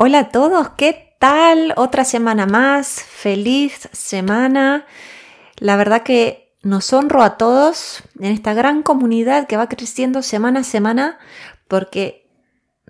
Hola 0.00 0.20
a 0.20 0.28
todos, 0.28 0.68
¿qué 0.76 1.16
tal? 1.18 1.74
Otra 1.76 2.04
semana 2.04 2.46
más, 2.46 3.02
feliz 3.02 3.88
semana. 3.90 4.86
La 5.56 5.74
verdad 5.74 6.04
que 6.04 6.56
nos 6.62 6.92
honro 6.92 7.20
a 7.20 7.36
todos 7.36 8.04
en 8.20 8.30
esta 8.30 8.54
gran 8.54 8.84
comunidad 8.84 9.48
que 9.48 9.56
va 9.56 9.68
creciendo 9.68 10.22
semana 10.22 10.60
a 10.60 10.62
semana 10.62 11.18
porque 11.66 12.30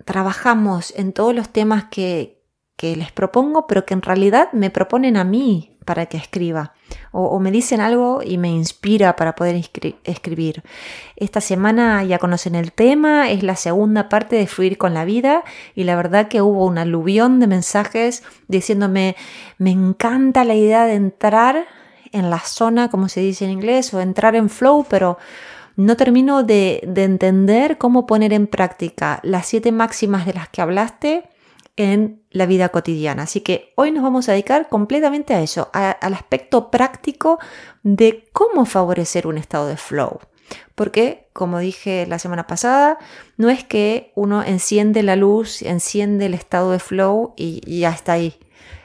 trabajamos 0.04 0.92
en 0.96 1.14
todos 1.14 1.34
los 1.34 1.48
temas 1.48 1.84
que, 1.84 2.37
que 2.78 2.94
les 2.94 3.10
propongo, 3.10 3.66
pero 3.66 3.84
que 3.84 3.92
en 3.92 4.02
realidad 4.02 4.50
me 4.52 4.70
proponen 4.70 5.16
a 5.16 5.24
mí 5.24 5.72
para 5.84 6.06
que 6.06 6.16
escriba. 6.16 6.74
O, 7.10 7.40
me 7.40 7.50
dicen 7.50 7.80
algo 7.80 8.20
y 8.24 8.38
me 8.38 8.50
inspira 8.50 9.16
para 9.16 9.34
poder 9.34 9.56
escribir. 10.04 10.62
Esta 11.16 11.40
semana 11.40 12.04
ya 12.04 12.18
conocen 12.18 12.54
el 12.54 12.72
tema, 12.72 13.30
es 13.30 13.42
la 13.42 13.56
segunda 13.56 14.08
parte 14.08 14.36
de 14.36 14.46
Fluir 14.46 14.78
con 14.78 14.94
la 14.94 15.04
Vida 15.04 15.42
y 15.74 15.82
la 15.84 15.96
verdad 15.96 16.28
que 16.28 16.40
hubo 16.40 16.66
un 16.66 16.78
aluvión 16.78 17.40
de 17.40 17.48
mensajes 17.48 18.22
diciéndome, 18.46 19.16
me 19.58 19.70
encanta 19.70 20.44
la 20.44 20.54
idea 20.54 20.84
de 20.84 20.94
entrar 20.94 21.66
en 22.12 22.30
la 22.30 22.38
zona, 22.38 22.90
como 22.90 23.08
se 23.08 23.20
dice 23.20 23.44
en 23.46 23.50
inglés, 23.50 23.92
o 23.92 24.00
entrar 24.00 24.36
en 24.36 24.50
flow, 24.50 24.86
pero 24.88 25.18
no 25.74 25.96
termino 25.96 26.44
de, 26.44 26.80
de 26.86 27.02
entender 27.02 27.76
cómo 27.76 28.06
poner 28.06 28.32
en 28.32 28.46
práctica 28.46 29.18
las 29.24 29.46
siete 29.46 29.72
máximas 29.72 30.26
de 30.26 30.34
las 30.34 30.48
que 30.48 30.62
hablaste 30.62 31.28
en 31.78 32.22
la 32.30 32.44
vida 32.44 32.68
cotidiana. 32.70 33.22
Así 33.22 33.40
que 33.40 33.72
hoy 33.76 33.92
nos 33.92 34.02
vamos 34.02 34.28
a 34.28 34.32
dedicar 34.32 34.68
completamente 34.68 35.32
a 35.32 35.40
eso, 35.40 35.70
al 35.72 36.12
aspecto 36.12 36.70
práctico 36.70 37.38
de 37.84 38.24
cómo 38.32 38.66
favorecer 38.66 39.26
un 39.26 39.38
estado 39.38 39.68
de 39.68 39.76
flow. 39.76 40.18
Porque, 40.74 41.28
como 41.32 41.60
dije 41.60 42.06
la 42.06 42.18
semana 42.18 42.46
pasada, 42.46 42.98
no 43.36 43.48
es 43.48 43.62
que 43.62 44.12
uno 44.16 44.42
enciende 44.42 45.02
la 45.04 45.14
luz, 45.14 45.62
enciende 45.62 46.26
el 46.26 46.34
estado 46.34 46.72
de 46.72 46.80
flow 46.80 47.34
y, 47.36 47.60
y 47.64 47.80
ya 47.80 47.90
está 47.90 48.14
ahí 48.14 48.34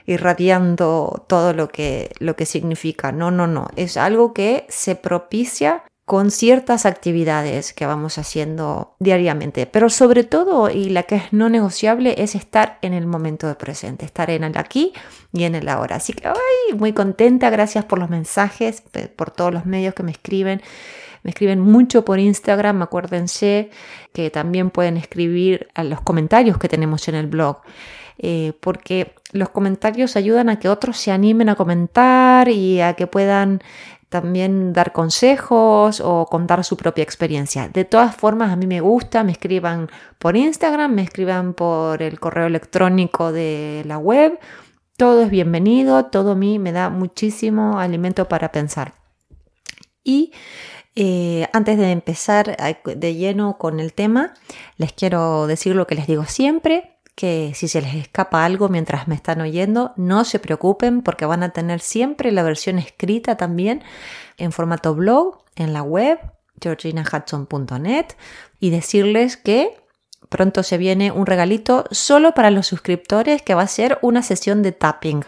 irradiando 0.05 1.25
todo 1.27 1.53
lo 1.53 1.69
que, 1.69 2.11
lo 2.19 2.35
que 2.35 2.45
significa. 2.45 3.11
No, 3.11 3.31
no, 3.31 3.47
no. 3.47 3.69
Es 3.75 3.97
algo 3.97 4.33
que 4.33 4.67
se 4.69 4.95
propicia 4.95 5.83
con 6.05 6.31
ciertas 6.31 6.85
actividades 6.85 7.71
que 7.71 7.85
vamos 7.85 8.17
haciendo 8.17 8.95
diariamente. 8.99 9.65
Pero 9.65 9.89
sobre 9.89 10.23
todo, 10.23 10.69
y 10.69 10.89
la 10.89 11.03
que 11.03 11.15
es 11.15 11.33
no 11.33 11.49
negociable, 11.49 12.15
es 12.17 12.35
estar 12.35 12.77
en 12.81 12.93
el 12.93 13.07
momento 13.07 13.57
presente, 13.57 14.05
estar 14.05 14.29
en 14.29 14.43
el 14.43 14.57
aquí 14.57 14.91
y 15.31 15.45
en 15.45 15.55
el 15.55 15.69
ahora. 15.69 15.95
Así 15.95 16.11
que, 16.13 16.27
ay, 16.27 16.77
muy 16.77 16.91
contenta, 16.91 17.49
gracias 17.49 17.85
por 17.85 17.99
los 17.99 18.09
mensajes, 18.09 18.83
por 19.15 19.31
todos 19.31 19.53
los 19.53 19.65
medios 19.65 19.93
que 19.93 20.03
me 20.03 20.11
escriben. 20.11 20.61
Me 21.23 21.29
escriben 21.29 21.61
mucho 21.61 22.03
por 22.03 22.19
Instagram, 22.19 22.81
acuérdense 22.81 23.69
que 24.11 24.29
también 24.29 24.71
pueden 24.71 24.97
escribir 24.97 25.69
a 25.73 25.85
los 25.85 26.01
comentarios 26.01 26.57
que 26.57 26.67
tenemos 26.67 27.07
en 27.07 27.15
el 27.15 27.27
blog. 27.27 27.61
Eh, 28.19 28.53
porque 28.59 29.15
los 29.31 29.49
comentarios 29.49 30.15
ayudan 30.17 30.49
a 30.49 30.59
que 30.59 30.69
otros 30.69 30.97
se 30.97 31.11
animen 31.11 31.49
a 31.49 31.55
comentar 31.55 32.49
y 32.49 32.81
a 32.81 32.93
que 32.93 33.07
puedan 33.07 33.63
también 34.13 34.73
dar 34.73 34.91
consejos 34.91 35.99
o 35.99 36.27
contar 36.27 36.63
su 36.63 36.77
propia 36.77 37.03
experiencia. 37.03 37.67
De 37.67 37.83
todas 37.83 38.15
formas, 38.15 38.51
a 38.51 38.55
mí 38.55 38.67
me 38.67 38.79
gusta, 38.79 39.23
me 39.23 39.31
escriban 39.31 39.89
por 40.19 40.37
Instagram, 40.37 40.93
me 40.93 41.01
escriban 41.01 41.55
por 41.55 42.03
el 42.03 42.19
correo 42.19 42.45
electrónico 42.45 43.31
de 43.31 43.81
la 43.87 43.97
web. 43.97 44.39
Todo 44.97 45.23
es 45.23 45.31
bienvenido, 45.31 46.05
todo 46.05 46.33
a 46.33 46.35
mí 46.35 46.59
me 46.59 46.71
da 46.71 46.91
muchísimo 46.91 47.79
alimento 47.79 48.29
para 48.29 48.51
pensar. 48.51 48.93
Y 50.03 50.31
eh, 50.95 51.47
antes 51.51 51.79
de 51.79 51.89
empezar 51.89 52.55
de 52.85 53.15
lleno 53.15 53.57
con 53.57 53.79
el 53.79 53.93
tema, 53.93 54.35
les 54.77 54.93
quiero 54.93 55.47
decir 55.47 55.75
lo 55.75 55.87
que 55.87 55.95
les 55.95 56.05
digo 56.05 56.25
siempre 56.25 56.92
que 57.15 57.51
si 57.55 57.67
se 57.67 57.81
les 57.81 57.95
escapa 57.95 58.45
algo 58.45 58.69
mientras 58.69 59.07
me 59.07 59.15
están 59.15 59.41
oyendo, 59.41 59.93
no 59.97 60.25
se 60.25 60.39
preocupen 60.39 61.01
porque 61.01 61.25
van 61.25 61.43
a 61.43 61.49
tener 61.49 61.79
siempre 61.79 62.31
la 62.31 62.43
versión 62.43 62.79
escrita 62.79 63.37
también 63.37 63.83
en 64.37 64.51
formato 64.51 64.95
blog 64.95 65.43
en 65.55 65.73
la 65.73 65.83
web 65.83 66.19
georginahudson.net 66.59 68.05
y 68.59 68.69
decirles 68.69 69.37
que 69.37 69.77
pronto 70.29 70.63
se 70.63 70.77
viene 70.77 71.11
un 71.11 71.25
regalito 71.25 71.85
solo 71.91 72.33
para 72.33 72.49
los 72.49 72.65
suscriptores 72.65 73.41
que 73.41 73.53
va 73.53 73.61
a 73.61 73.67
ser 73.67 73.99
una 74.01 74.23
sesión 74.23 74.63
de 74.63 74.71
tapping. 74.71 75.23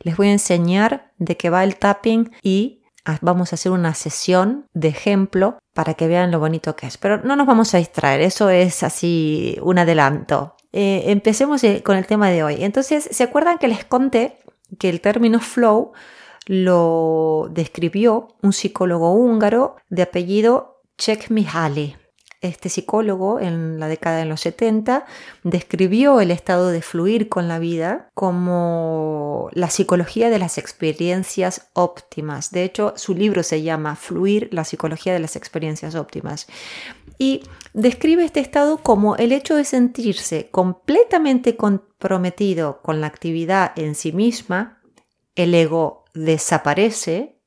Les 0.00 0.16
voy 0.16 0.28
a 0.28 0.32
enseñar 0.32 1.12
de 1.18 1.36
qué 1.36 1.48
va 1.48 1.64
el 1.64 1.76
tapping 1.76 2.30
y 2.42 2.82
vamos 3.22 3.52
a 3.52 3.54
hacer 3.54 3.72
una 3.72 3.94
sesión 3.94 4.66
de 4.74 4.88
ejemplo 4.88 5.58
para 5.74 5.94
que 5.94 6.08
vean 6.08 6.30
lo 6.30 6.40
bonito 6.40 6.76
que 6.76 6.86
es. 6.86 6.98
Pero 6.98 7.18
no 7.22 7.36
nos 7.36 7.46
vamos 7.46 7.74
a 7.74 7.78
distraer, 7.78 8.20
eso 8.20 8.50
es 8.50 8.82
así 8.82 9.58
un 9.62 9.78
adelanto. 9.78 10.56
Eh, 10.72 11.04
empecemos 11.06 11.62
eh, 11.64 11.82
con 11.82 11.96
el 11.96 12.06
tema 12.06 12.30
de 12.30 12.42
hoy. 12.42 12.62
Entonces, 12.64 13.08
¿se 13.10 13.24
acuerdan 13.24 13.58
que 13.58 13.68
les 13.68 13.84
conté 13.84 14.38
que 14.78 14.88
el 14.88 15.00
término 15.00 15.40
flow 15.40 15.92
lo 16.46 17.48
describió 17.50 18.28
un 18.42 18.52
psicólogo 18.52 19.12
húngaro 19.12 19.76
de 19.88 20.02
apellido 20.02 20.82
Csikszentmihalyi? 20.96 21.99
Este 22.42 22.70
psicólogo 22.70 23.38
en 23.38 23.78
la 23.78 23.88
década 23.88 24.16
de 24.16 24.24
los 24.24 24.40
70 24.40 25.04
describió 25.42 26.22
el 26.22 26.30
estado 26.30 26.70
de 26.70 26.80
fluir 26.80 27.28
con 27.28 27.48
la 27.48 27.58
vida 27.58 28.08
como 28.14 29.50
la 29.52 29.68
psicología 29.68 30.30
de 30.30 30.38
las 30.38 30.56
experiencias 30.56 31.68
óptimas. 31.74 32.50
De 32.50 32.64
hecho, 32.64 32.94
su 32.96 33.14
libro 33.14 33.42
se 33.42 33.60
llama 33.60 33.94
Fluir, 33.94 34.48
la 34.52 34.64
psicología 34.64 35.12
de 35.12 35.18
las 35.18 35.36
experiencias 35.36 35.94
óptimas. 35.94 36.46
Y 37.18 37.42
describe 37.74 38.24
este 38.24 38.40
estado 38.40 38.78
como 38.78 39.16
el 39.16 39.32
hecho 39.32 39.54
de 39.54 39.64
sentirse 39.66 40.48
completamente 40.50 41.56
comprometido 41.56 42.80
con 42.80 43.02
la 43.02 43.06
actividad 43.08 43.78
en 43.78 43.94
sí 43.94 44.12
misma, 44.12 44.80
el 45.34 45.54
ego 45.54 46.06
desaparece, 46.14 47.42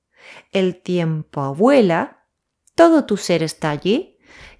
el 0.51 0.79
tiempo 0.83 1.55
vuela, 1.55 2.27
todo 2.75 3.05
tu 3.05 3.17
ser 3.17 3.41
está 3.41 3.71
allí 3.71 4.12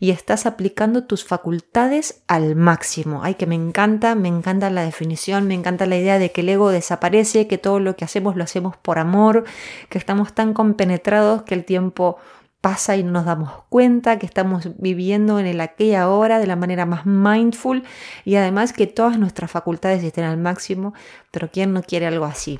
y 0.03 0.11
estás 0.11 0.45
aplicando 0.45 1.05
tus 1.05 1.23
facultades 1.23 2.23
al 2.27 2.57
máximo. 2.57 3.21
Ay, 3.23 3.35
que 3.35 3.45
me 3.45 3.55
encanta, 3.55 4.15
me 4.15 4.27
encanta 4.27 4.69
la 4.69 4.83
definición, 4.83 5.47
me 5.47 5.53
encanta 5.53 5.85
la 5.85 5.95
idea 5.95 6.19
de 6.19 6.29
que 6.29 6.41
el 6.41 6.49
ego 6.49 6.71
desaparece, 6.71 7.47
que 7.47 7.57
todo 7.57 7.79
lo 7.79 7.95
que 7.95 8.03
hacemos 8.03 8.35
lo 8.35 8.43
hacemos 8.43 8.75
por 8.75 8.99
amor, 8.99 9.45
que 9.87 9.97
estamos 9.97 10.33
tan 10.33 10.53
compenetrados 10.53 11.43
que 11.43 11.53
el 11.53 11.63
tiempo 11.63 12.17
pasa 12.59 12.97
y 12.97 13.03
no 13.03 13.11
nos 13.11 13.23
damos 13.23 13.53
cuenta, 13.69 14.19
que 14.19 14.25
estamos 14.25 14.71
viviendo 14.77 15.39
en 15.39 15.45
el 15.45 15.61
aquella 15.61 16.09
hora 16.09 16.37
de 16.39 16.47
la 16.47 16.57
manera 16.57 16.85
más 16.85 17.05
mindful 17.05 17.85
y 18.25 18.35
además 18.35 18.73
que 18.73 18.87
todas 18.87 19.17
nuestras 19.17 19.51
facultades 19.51 20.03
estén 20.03 20.25
al 20.25 20.35
máximo, 20.35 20.93
pero 21.31 21.49
¿quién 21.49 21.71
no 21.71 21.81
quiere 21.81 22.07
algo 22.07 22.25
así? 22.25 22.59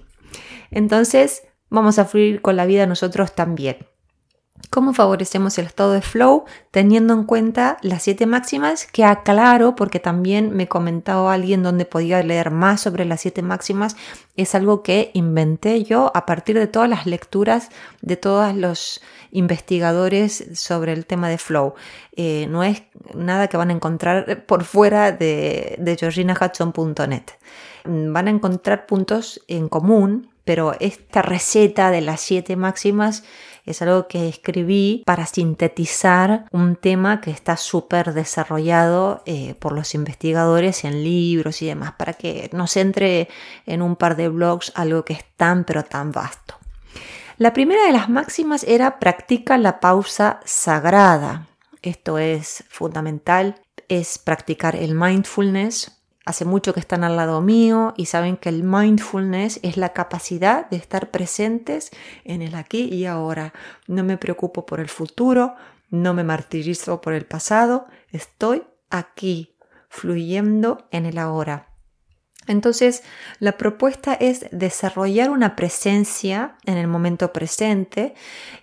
Entonces, 0.72 1.44
vamos 1.70 2.00
a 2.00 2.06
fluir 2.06 2.42
con 2.42 2.56
la 2.56 2.66
vida 2.66 2.88
nosotros 2.88 3.36
también. 3.36 3.80
¿Cómo 4.70 4.94
favorecemos 4.94 5.58
el 5.60 5.68
estado 5.68 5.92
de 5.92 6.02
flow 6.02 6.46
teniendo 6.72 7.14
en 7.14 7.26
cuenta 7.26 7.78
las 7.82 8.04
siete 8.04 8.26
máximas 8.26 8.88
que 8.88 9.06
aclaro 9.06 9.76
porque 9.76 10.00
también 10.00 10.56
me 10.56 10.68
comentaba 10.68 11.34
alguien 11.34 11.62
donde 11.62 11.86
podía 11.86 12.24
leer 12.24 12.50
más 12.50 12.82
sobre 12.82 13.06
las 13.06 13.22
siete 13.22 13.44
máximas? 13.44 13.96
Es 14.36 14.56
algo 14.56 14.82
que 14.82 15.12
inventé 15.14 15.84
yo 15.84 16.12
a 16.16 16.26
partir 16.26 16.58
de 16.58 16.68
todas 16.68 16.90
las 16.90 17.06
lecturas 17.06 17.70
de 18.02 18.18
todos 18.18 18.56
los 18.56 19.02
investigadores 19.32 20.46
sobre 20.54 20.94
el 20.94 21.06
tema 21.06 21.30
de 21.30 21.38
flow. 21.38 21.76
Eh, 22.16 22.48
no 22.50 22.64
es 22.64 22.84
nada 23.14 23.48
que 23.48 23.58
van 23.58 23.70
a 23.70 23.74
encontrar 23.74 24.46
por 24.46 24.64
fuera 24.64 25.12
de, 25.12 25.76
de 25.78 25.98
georginahudson.net. 25.98 27.24
Van 27.86 28.28
a 28.28 28.32
encontrar 28.32 28.86
puntos 28.86 29.42
en 29.48 29.70
común, 29.70 30.30
pero 30.46 30.76
esta 30.80 31.22
receta 31.22 31.92
de 31.92 32.02
las 32.02 32.22
siete 32.22 32.56
máximas 32.56 33.24
es 33.66 33.82
algo 33.82 34.08
que 34.08 34.28
escribí 34.28 35.04
para 35.06 35.26
sintetizar 35.26 36.46
un 36.52 36.76
tema 36.76 37.22
que 37.22 37.32
está 37.32 37.56
súper 37.58 38.14
desarrollado 38.14 39.24
eh, 39.26 39.56
por 39.56 39.72
los 39.72 39.96
investigadores 39.96 40.84
en 40.84 41.04
libros 41.04 41.62
y 41.62 41.68
demás, 41.68 41.94
para 41.94 42.14
que 42.14 42.50
nos 42.54 42.76
entre 42.78 43.30
en 43.66 43.82
un 43.82 43.96
par 43.96 44.16
de 44.16 44.30
blogs 44.30 44.72
algo 44.76 45.06
que 45.06 45.14
es 45.14 45.24
tan 45.38 45.64
pero 45.64 45.84
tan 45.84 46.12
vasto. 46.12 46.56
La 47.38 47.54
primera 47.54 47.86
de 47.86 47.94
las 47.94 48.10
máximas 48.10 48.64
era 48.64 49.00
practica 49.00 49.58
la 49.58 49.80
pausa 49.80 50.40
sagrada. 50.46 51.48
Esto 51.82 52.18
es 52.18 52.64
fundamental, 52.70 53.62
es 53.88 54.18
practicar 54.18 54.76
el 54.76 54.94
mindfulness, 54.94 56.03
hace 56.26 56.46
mucho 56.46 56.74
que 56.74 56.80
están 56.80 57.04
al 57.04 57.16
lado 57.16 57.42
mío 57.42 57.94
y 57.98 58.06
saben 58.06 58.38
que 58.38 58.50
el 58.50 58.64
mindfulness 58.64 59.60
es 59.64 59.78
la 59.78 59.94
capacidad 59.94 60.70
de 60.70 60.78
estar 60.78 61.12
presentes 61.12 61.92
en 62.24 62.42
el 62.42 62.56
aquí 62.56 62.84
y 62.84 63.06
ahora. 63.06 63.54
No 63.88 64.04
me 64.04 64.18
preocupo 64.18 64.66
por 64.66 64.80
el 64.80 64.90
futuro, 64.90 65.56
no 65.90 66.14
me 66.14 66.24
martirizo 66.24 67.02
por 67.02 67.14
el 67.14 67.26
pasado, 67.26 67.88
estoy 68.12 68.64
aquí, 68.90 69.56
fluyendo 69.90 70.88
en 70.92 71.06
el 71.06 71.18
ahora. 71.18 71.70
Entonces, 72.48 73.04
la 73.40 73.58
propuesta 73.58 74.14
es 74.14 74.48
desarrollar 74.52 75.30
una 75.30 75.56
presencia 75.56 76.58
en 76.66 76.78
el 76.78 76.88
momento 76.88 77.32
presente 77.32 78.16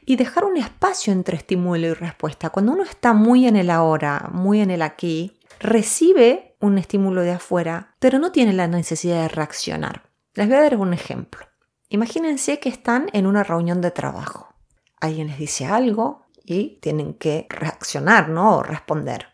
y 0.05 0.17
dejar 0.17 0.45
un 0.45 0.57
espacio 0.57 1.13
entre 1.13 1.37
estímulo 1.37 1.87
y 1.87 1.95
respuesta. 1.95 2.51
Cuando 2.51 2.73
uno 2.73 2.83
está 2.83 3.15
muy 3.15 3.47
en 3.47 3.57
el 3.57 3.71
ahora, 3.71 4.29
muy 4.33 4.61
en 4.61 4.71
el 4.71 4.83
aquí, 4.83 5.39
recibe 5.61 6.50
un 6.61 6.79
estímulo 6.79 7.23
de 7.23 7.33
afuera, 7.33 7.95
pero 7.99 8.19
no 8.19 8.33
tiene 8.33 8.53
la 8.53 8.69
necesidad 8.69 9.23
de 9.23 9.29
reaccionar. 9.29 10.11
Les 10.35 10.47
voy 10.47 10.57
a 10.57 10.63
dar 10.63 10.77
un 10.77 10.93
ejemplo. 10.93 11.47
Imagínense 11.89 12.61
que 12.61 12.69
están 12.69 13.09
en 13.13 13.27
una 13.27 13.43
reunión 13.43 13.81
de 13.81 13.91
trabajo. 13.91 14.55
Alguien 15.01 15.27
les 15.29 15.39
dice 15.39 15.67
algo 15.67 16.27
y 16.45 16.79
tienen 16.81 17.15
que 17.15 17.47
reaccionar, 17.49 18.29
¿no? 18.29 18.59
O 18.59 18.63
responder. 18.63 19.27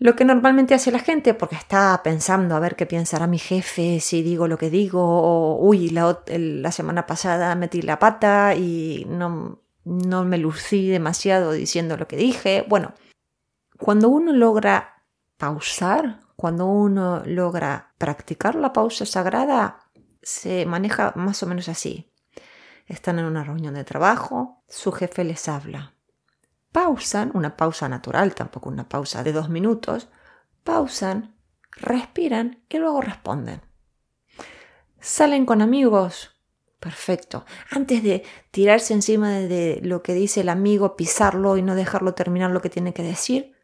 Lo 0.00 0.14
que 0.14 0.24
normalmente 0.24 0.74
hace 0.74 0.92
la 0.92 1.00
gente, 1.00 1.34
porque 1.34 1.56
está 1.56 2.00
pensando 2.04 2.54
a 2.54 2.60
ver 2.60 2.76
qué 2.76 2.86
pensará 2.86 3.26
mi 3.26 3.38
jefe 3.38 3.98
si 4.00 4.22
digo 4.22 4.46
lo 4.46 4.58
que 4.58 4.70
digo, 4.70 5.02
o 5.02 5.56
uy, 5.56 5.90
la, 5.90 6.22
la 6.26 6.70
semana 6.72 7.06
pasada 7.06 7.54
metí 7.56 7.82
la 7.82 7.98
pata 7.98 8.54
y 8.54 9.06
no, 9.08 9.60
no 9.84 10.24
me 10.24 10.38
lucí 10.38 10.88
demasiado 10.88 11.52
diciendo 11.52 11.96
lo 11.96 12.06
que 12.06 12.16
dije. 12.16 12.64
Bueno, 12.68 12.94
cuando 13.76 14.08
uno 14.08 14.32
logra 14.32 14.97
pausar, 15.38 16.20
cuando 16.36 16.66
uno 16.66 17.22
logra 17.24 17.94
practicar 17.96 18.54
la 18.54 18.72
pausa 18.72 19.06
sagrada, 19.06 19.78
se 20.22 20.66
maneja 20.66 21.12
más 21.16 21.42
o 21.42 21.46
menos 21.46 21.68
así. 21.68 22.12
Están 22.86 23.18
en 23.18 23.24
una 23.24 23.44
reunión 23.44 23.74
de 23.74 23.84
trabajo, 23.84 24.62
su 24.68 24.92
jefe 24.92 25.24
les 25.24 25.48
habla. 25.48 25.94
Pausan, 26.72 27.30
una 27.34 27.56
pausa 27.56 27.88
natural, 27.88 28.34
tampoco 28.34 28.68
una 28.68 28.88
pausa 28.88 29.22
de 29.22 29.32
dos 29.32 29.48
minutos, 29.48 30.08
pausan, 30.64 31.36
respiran 31.72 32.62
y 32.68 32.78
luego 32.78 33.00
responden. 33.00 33.62
Salen 35.00 35.46
con 35.46 35.62
amigos, 35.62 36.38
Perfecto. 36.80 37.44
Antes 37.70 38.04
de 38.04 38.22
tirarse 38.52 38.94
encima 38.94 39.32
de 39.32 39.80
lo 39.82 40.02
que 40.02 40.14
dice 40.14 40.42
el 40.42 40.48
amigo, 40.48 40.94
pisarlo 40.94 41.56
y 41.56 41.62
no 41.62 41.74
dejarlo 41.74 42.14
terminar 42.14 42.52
lo 42.52 42.62
que 42.62 42.70
tiene 42.70 42.94
que 42.94 43.02
decir, 43.02 43.57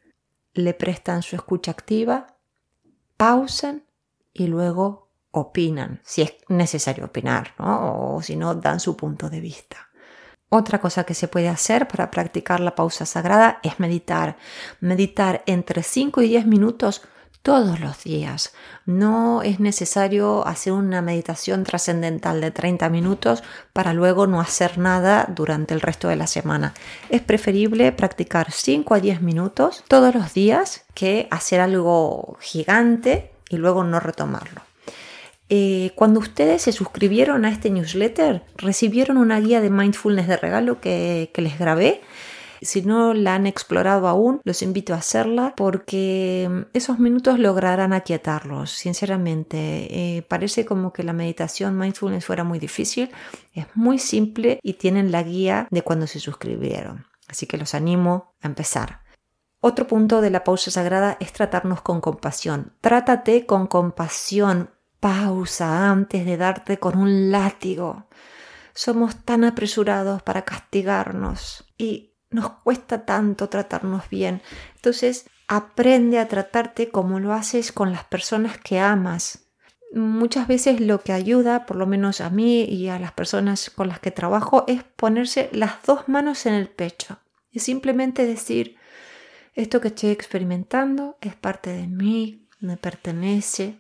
le 0.55 0.73
prestan 0.75 1.23
su 1.23 1.37
escucha 1.37 1.71
activa, 1.71 2.39
pausan 3.17 3.85
y 4.33 4.47
luego 4.47 5.11
opinan, 5.31 6.01
si 6.05 6.23
es 6.23 6.35
necesario 6.49 7.05
opinar, 7.05 7.55
¿no? 7.59 8.15
o 8.15 8.23
si 8.23 8.37
no, 8.37 8.55
dan 8.55 8.81
su 8.81 8.97
punto 8.97 9.29
de 9.29 9.41
vista. 9.41 9.91
Otra 10.49 10.81
cosa 10.81 11.03
que 11.03 11.15
se 11.15 11.27
puede 11.27 11.49
hacer 11.49 11.89
para 11.89 12.13
practicar 12.13 12.61
la 12.61 12.77
pausa 12.77 13.07
sagrada 13.07 13.59
es 13.65 13.81
meditar. 13.81 14.37
Meditar 14.79 15.43
entre 15.47 15.83
5 15.83 16.23
y 16.23 16.29
10 16.29 16.47
minutos 16.47 17.03
todos 17.45 17.79
los 17.79 18.03
días. 18.03 18.55
No 18.87 19.43
es 19.43 19.61
necesario 19.61 20.47
hacer 20.47 20.73
una 20.73 21.03
meditación 21.03 21.63
trascendental 21.63 22.41
de 22.41 22.51
30 22.51 22.89
minutos 22.89 23.45
para 23.75 23.93
luego 23.93 24.27
no 24.27 24.41
hacer 24.41 24.79
nada 24.79 25.29
durante 25.29 25.75
el 25.75 25.83
resto 25.83 26.09
de 26.09 26.17
la 26.17 26.27
semana. 26.27 26.73
Es 27.11 27.21
preferible 27.21 27.93
practicar 27.93 28.51
5 28.51 28.95
a 28.95 29.01
10 29.01 29.21
minutos 29.21 29.85
todos 29.89 30.15
los 30.15 30.33
días 30.33 30.87
que 30.95 31.29
hacer 31.31 31.61
algo 31.61 32.39
gigante 32.41 33.31
y 33.51 33.59
luego 33.59 33.85
no 33.85 34.01
retomarlo. 34.01 34.63
Eh, 35.51 35.93
cuando 35.97 36.21
ustedes 36.21 36.63
se 36.63 36.73
suscribieron 36.73 37.45
a 37.45 37.51
este 37.51 37.69
newsletter, 37.69 38.43
recibieron 38.57 39.19
una 39.19 39.39
guía 39.39 39.61
de 39.61 39.69
mindfulness 39.69 40.29
de 40.29 40.39
regalo 40.39 40.81
que, 40.81 41.31
que 41.35 41.43
les 41.43 41.59
grabé 41.59 42.01
si 42.61 42.83
no 42.83 43.15
la 43.15 43.35
han 43.35 43.47
explorado 43.47 44.09
aún, 44.09 44.41
los 44.45 44.63
invito 44.63 44.95
a 44.95 44.99
hacerla 44.99 45.55
porque 45.57 46.67
esos 46.73 46.99
minutos 46.99 47.39
lograrán 47.39 47.93
aquietarlos. 47.93 48.71
Sinceramente, 48.71 50.17
eh, 50.19 50.23
parece 50.23 50.65
como 50.65 50.93
que 50.93 51.03
la 51.03 51.13
meditación 51.13 51.77
mindfulness 51.79 52.25
fuera 52.25 52.45
muy 52.45 52.59
difícil. 52.59 53.11
Es 53.53 53.67
muy 53.75 53.99
simple 53.99 54.59
y 54.63 54.75
tienen 54.75 55.13
la 55.13 55.23
guía 55.23 55.69
de 55.71 55.83
cuando 55.83 56.07
se 56.07 56.21
suscribieron. 56.21 57.07
Así 57.29 57.47
que 57.47 57.59
los 57.59 57.75
animo 57.75 58.35
a 58.43 58.47
empezar. 58.47 59.01
Otro 59.61 59.87
punto 59.87 60.21
de 60.21 60.31
la 60.31 60.45
pausa 60.45 60.71
sagrada 60.71 61.17
es 61.21 61.33
tratarnos 61.33 61.81
con 61.81 62.01
compasión. 62.01 62.75
Trátate 62.81 63.47
con 63.47 63.67
compasión. 63.67 64.71
Pausa 65.01 65.91
antes 65.91 66.25
de 66.27 66.37
darte 66.37 66.79
con 66.79 66.99
un 66.99 67.31
látigo. 67.31 68.07
Somos 68.75 69.25
tan 69.25 69.45
apresurados 69.45 70.23
para 70.23 70.43
castigarnos 70.43 71.65
y 71.79 72.14
nos 72.35 72.51
cuesta 72.51 73.07
tanto 73.07 73.49
tratarnos 73.49 74.11
bien. 74.11 74.43
Entonces, 74.75 75.31
aprende 75.47 76.19
a 76.19 76.27
tratarte 76.27 76.91
como 76.91 77.21
lo 77.21 77.33
haces 77.33 77.71
con 77.71 77.93
las 77.93 78.05
personas 78.05 78.59
que 78.59 78.81
amas. 78.81 79.47
Muchas 79.93 80.49
veces 80.49 80.81
lo 80.81 81.01
que 81.01 81.13
ayuda, 81.13 81.65
por 81.65 81.77
lo 81.77 81.87
menos 81.87 82.21
a 82.21 82.31
mí 82.31 82.65
y 82.65 82.89
a 82.89 82.99
las 82.99 83.13
personas 83.13 83.71
con 83.71 83.87
las 83.87 84.01
que 84.01 84.11
trabajo, 84.11 84.65
es 84.67 84.83
ponerse 84.83 85.49
las 85.53 85.81
dos 85.87 86.09
manos 86.09 86.47
en 86.47 86.55
el 86.55 86.69
pecho 86.69 87.21
y 87.53 87.61
simplemente 87.61 88.27
decir, 88.27 88.77
esto 89.55 89.81
que 89.81 89.89
estoy 89.89 90.11
experimentando 90.11 91.17
es 91.21 91.37
parte 91.37 91.71
de 91.71 91.87
mí, 91.87 92.49
me 92.59 92.77
pertenece. 92.77 93.79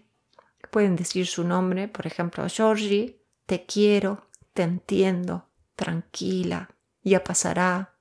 Pueden 0.70 0.94
decir 0.94 1.26
su 1.26 1.42
nombre, 1.42 1.88
por 1.88 2.06
ejemplo, 2.06 2.46
Georgie, 2.48 3.20
te 3.46 3.66
quiero, 3.66 4.28
te 4.52 4.62
entiendo, 4.62 5.50
tranquila, 5.74 6.70
ya 7.02 7.24
pasará, 7.24 7.93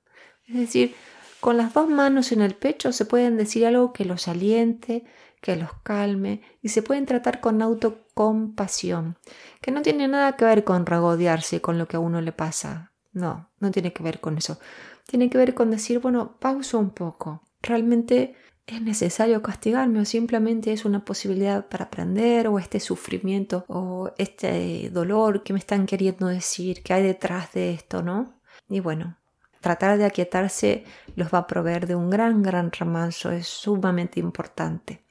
es 0.46 0.54
decir, 0.54 0.94
con 1.40 1.56
las 1.56 1.74
dos 1.74 1.88
manos 1.88 2.32
en 2.32 2.40
el 2.40 2.54
pecho 2.54 2.92
se 2.92 3.04
pueden 3.04 3.36
decir 3.36 3.66
algo 3.66 3.92
que 3.92 4.04
los 4.04 4.28
aliente, 4.28 5.04
que 5.40 5.56
los 5.56 5.74
calme 5.82 6.40
y 6.62 6.70
se 6.70 6.82
pueden 6.82 7.04
tratar 7.04 7.40
con 7.40 7.60
autocompasión, 7.60 9.18
que 9.60 9.70
no 9.70 9.82
tiene 9.82 10.08
nada 10.08 10.36
que 10.36 10.46
ver 10.46 10.64
con 10.64 10.86
regodearse 10.86 11.60
con 11.60 11.76
lo 11.76 11.86
que 11.86 11.96
a 11.96 12.00
uno 12.00 12.22
le 12.22 12.32
pasa. 12.32 12.92
No, 13.12 13.50
no 13.60 13.70
tiene 13.70 13.92
que 13.92 14.02
ver 14.02 14.20
con 14.20 14.38
eso. 14.38 14.58
Tiene 15.06 15.28
que 15.28 15.36
ver 15.36 15.54
con 15.54 15.70
decir, 15.70 15.98
bueno, 15.98 16.38
pauso 16.40 16.78
un 16.78 16.90
poco. 16.90 17.42
Realmente 17.60 18.34
es 18.66 18.80
necesario 18.80 19.42
castigarme 19.42 20.00
o 20.00 20.04
simplemente 20.04 20.72
es 20.72 20.86
una 20.86 21.04
posibilidad 21.04 21.68
para 21.68 21.84
aprender 21.84 22.48
o 22.48 22.58
este 22.58 22.80
sufrimiento 22.80 23.64
o 23.68 24.12
este 24.16 24.88
dolor 24.90 25.42
que 25.42 25.52
me 25.52 25.58
están 25.58 25.84
queriendo 25.84 26.26
decir, 26.26 26.82
que 26.82 26.94
hay 26.94 27.02
detrás 27.02 27.52
de 27.52 27.72
esto, 27.72 28.02
¿no? 28.02 28.40
Y 28.68 28.80
bueno, 28.80 29.18
tratar 29.64 29.96
de 29.96 30.04
aquietarse 30.04 30.84
los 31.16 31.32
va 31.32 31.38
a 31.38 31.46
proveer 31.46 31.86
de 31.86 31.94
un 31.94 32.10
gran, 32.10 32.42
gran 32.42 32.70
remanso, 32.70 33.30
es 33.30 33.46
sumamente 33.48 34.20
importante. 34.20 35.02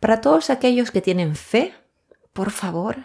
Para 0.00 0.22
todos 0.22 0.48
aquellos 0.48 0.90
que 0.90 1.02
tienen 1.02 1.36
fe, 1.36 1.74
por 2.32 2.50
favor, 2.50 2.96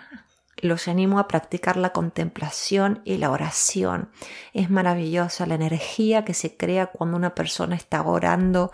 los 0.62 0.88
animo 0.88 1.20
a 1.20 1.28
practicar 1.28 1.76
la 1.76 1.92
contemplación 1.92 3.02
y 3.04 3.18
la 3.18 3.30
oración. 3.30 4.10
Es 4.54 4.70
maravillosa 4.70 5.46
la 5.46 5.56
energía 5.56 6.24
que 6.24 6.34
se 6.34 6.56
crea 6.56 6.88
cuando 6.88 7.18
una 7.18 7.36
persona 7.36 7.76
está 7.76 8.02
orando, 8.02 8.72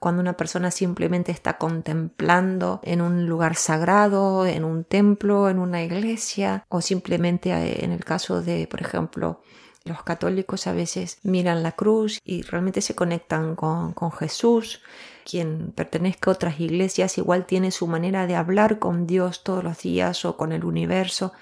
cuando 0.00 0.22
una 0.22 0.36
persona 0.36 0.72
simplemente 0.72 1.30
está 1.30 1.56
contemplando 1.56 2.80
en 2.82 3.00
un 3.00 3.26
lugar 3.26 3.54
sagrado, 3.54 4.44
en 4.44 4.64
un 4.64 4.82
templo, 4.82 5.48
en 5.48 5.60
una 5.60 5.84
iglesia 5.84 6.64
o 6.68 6.80
simplemente 6.80 7.50
eh, 7.52 7.84
en 7.84 7.92
el 7.92 8.04
caso 8.04 8.42
de, 8.42 8.66
por 8.66 8.80
ejemplo, 8.80 9.40
los 9.84 10.02
católicos 10.02 10.66
a 10.66 10.72
veces 10.72 11.18
miran 11.22 11.62
la 11.62 11.72
cruz 11.72 12.20
y 12.24 12.42
realmente 12.42 12.80
se 12.80 12.94
conectan 12.94 13.54
con, 13.54 13.92
con 13.92 14.10
Jesús. 14.12 14.82
Quien 15.24 15.72
pertenezca 15.72 16.30
a 16.30 16.34
otras 16.34 16.60
iglesias 16.60 17.18
igual 17.18 17.46
tiene 17.46 17.70
su 17.70 17.86
manera 17.86 18.26
de 18.26 18.36
hablar 18.36 18.78
con 18.78 19.06
Dios 19.06 19.44
todos 19.44 19.62
los 19.62 19.82
días 19.82 20.24
o 20.24 20.36
con 20.36 20.52
el 20.52 20.64
universo 20.64 21.32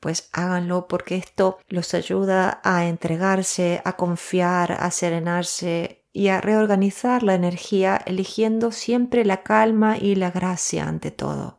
pues 0.00 0.28
háganlo 0.32 0.86
porque 0.86 1.16
esto 1.16 1.58
los 1.68 1.92
ayuda 1.94 2.60
a 2.62 2.86
entregarse, 2.86 3.82
a 3.84 3.94
confiar, 3.96 4.72
a 4.72 4.90
serenarse 4.90 6.04
y 6.12 6.28
a 6.28 6.40
reorganizar 6.40 7.22
la 7.22 7.34
energía 7.34 8.00
eligiendo 8.06 8.70
siempre 8.70 9.24
la 9.24 9.42
calma 9.42 9.98
y 9.98 10.14
la 10.14 10.30
gracia 10.30 10.86
ante 10.86 11.10
todo 11.10 11.57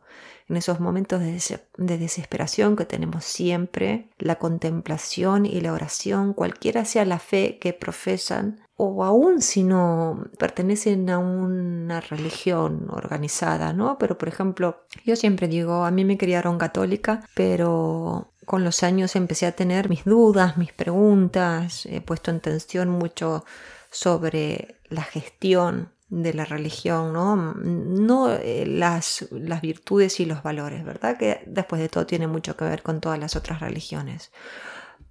en 0.50 0.56
esos 0.56 0.80
momentos 0.80 1.20
de, 1.20 1.96
desesperación 1.96 2.74
que 2.74 2.84
tenemos 2.84 3.24
siempre, 3.24 4.10
la 4.18 4.36
contemplación 4.36 5.46
y 5.46 5.60
la 5.60 5.72
oración, 5.72 6.34
cualquiera 6.34 6.84
sea 6.84 7.04
la 7.04 7.20
fe 7.20 7.58
que 7.60 7.72
profesan, 7.72 8.60
o 8.76 9.04
aún 9.04 9.42
si 9.42 9.62
no 9.62 10.24
pertenecen 10.38 11.08
a 11.08 11.18
una 11.18 12.00
religión 12.00 12.88
organizada, 12.90 13.72
¿no? 13.72 13.96
Pero 13.98 14.18
por 14.18 14.28
ejemplo, 14.28 14.84
yo 15.04 15.14
siempre 15.14 15.46
digo, 15.46 15.84
a 15.84 15.90
mí 15.92 16.04
me 16.04 16.18
criaron 16.18 16.58
católica, 16.58 17.20
pero 17.34 18.32
con 18.44 18.64
los 18.64 18.82
años 18.82 19.14
empecé 19.14 19.46
a 19.46 19.52
tener 19.52 19.88
mis 19.88 20.04
dudas, 20.04 20.56
mis 20.56 20.72
preguntas, 20.72 21.86
he 21.86 22.00
puesto 22.00 22.32
en 22.32 22.40
tensión 22.40 22.88
mucho 22.88 23.44
sobre 23.90 24.80
la 24.88 25.02
gestión 25.02 25.92
de 26.10 26.34
la 26.34 26.44
religión, 26.44 27.12
¿no? 27.12 27.36
No 27.36 28.32
eh, 28.32 28.66
las, 28.66 29.26
las 29.30 29.60
virtudes 29.62 30.18
y 30.20 30.26
los 30.26 30.42
valores, 30.42 30.84
¿verdad? 30.84 31.16
Que 31.16 31.42
después 31.46 31.80
de 31.80 31.88
todo 31.88 32.04
tiene 32.04 32.26
mucho 32.26 32.56
que 32.56 32.64
ver 32.64 32.82
con 32.82 33.00
todas 33.00 33.18
las 33.18 33.36
otras 33.36 33.60
religiones. 33.60 34.32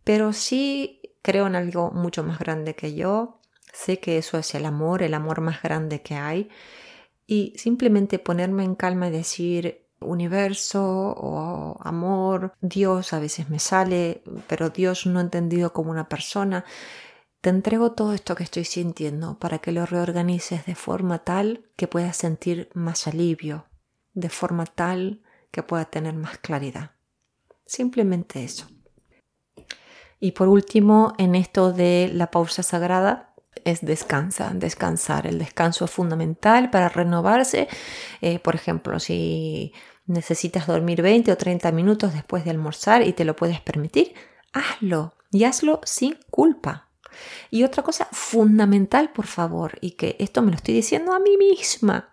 Pero 0.03 0.33
sí 0.33 1.01
creo 1.21 1.47
en 1.47 1.55
algo 1.55 1.91
mucho 1.91 2.23
más 2.23 2.37
grande 2.39 2.75
que 2.75 2.93
yo. 2.93 3.39
Sé 3.73 3.99
que 3.99 4.17
eso 4.17 4.37
es 4.37 4.53
el 4.55 4.65
amor, 4.65 5.01
el 5.01 5.13
amor 5.13 5.41
más 5.41 5.61
grande 5.61 6.01
que 6.01 6.15
hay. 6.15 6.49
Y 7.25 7.53
simplemente 7.57 8.19
ponerme 8.19 8.63
en 8.63 8.75
calma 8.75 9.07
y 9.07 9.11
decir 9.11 9.87
universo 10.01 10.81
o 10.83 11.77
amor, 11.81 12.53
Dios 12.61 13.13
a 13.13 13.19
veces 13.19 13.49
me 13.49 13.59
sale, 13.59 14.23
pero 14.47 14.69
Dios 14.69 15.05
no 15.05 15.19
entendido 15.19 15.71
como 15.71 15.91
una 15.91 16.09
persona. 16.09 16.65
Te 17.41 17.49
entrego 17.49 17.93
todo 17.93 18.13
esto 18.13 18.35
que 18.35 18.43
estoy 18.43 18.65
sintiendo 18.65 19.39
para 19.39 19.59
que 19.59 19.71
lo 19.71 19.85
reorganices 19.85 20.65
de 20.65 20.75
forma 20.75 21.19
tal 21.19 21.63
que 21.77 21.87
puedas 21.87 22.17
sentir 22.17 22.69
más 22.73 23.07
alivio. 23.07 23.65
de 24.13 24.27
forma 24.27 24.65
tal 24.65 25.21
que 25.51 25.63
pueda 25.63 25.85
tener 25.85 26.13
más 26.15 26.39
claridad. 26.39 26.91
Simplemente 27.65 28.43
eso. 28.43 28.67
Y 30.19 30.31
por 30.31 30.49
último, 30.49 31.13
en 31.17 31.35
esto 31.35 31.71
de 31.71 32.09
la 32.13 32.29
pausa 32.29 32.63
sagrada, 32.63 33.33
es 33.63 33.79
descansa, 33.81 34.51
descansar. 34.53 35.25
El 35.27 35.39
descanso 35.39 35.85
es 35.85 35.91
fundamental 35.91 36.69
para 36.69 36.89
renovarse. 36.89 37.69
Eh, 38.19 38.39
por 38.39 38.55
ejemplo, 38.55 38.99
si 38.99 39.71
necesitas 40.05 40.67
dormir 40.67 41.01
20 41.01 41.31
o 41.31 41.37
30 41.37 41.71
minutos 41.71 42.13
después 42.13 42.43
de 42.43 42.49
almorzar 42.49 43.07
y 43.07 43.13
te 43.13 43.23
lo 43.23 43.35
puedes 43.35 43.61
permitir, 43.61 44.13
hazlo 44.51 45.13
y 45.31 45.45
hazlo 45.45 45.79
sin 45.85 46.17
culpa. 46.29 46.88
Y 47.49 47.63
otra 47.63 47.83
cosa 47.83 48.07
fundamental, 48.11 49.11
por 49.11 49.25
favor, 49.25 49.77
y 49.81 49.91
que 49.91 50.15
esto 50.19 50.41
me 50.41 50.51
lo 50.51 50.57
estoy 50.57 50.73
diciendo 50.73 51.13
a 51.13 51.19
mí 51.19 51.37
misma, 51.37 52.09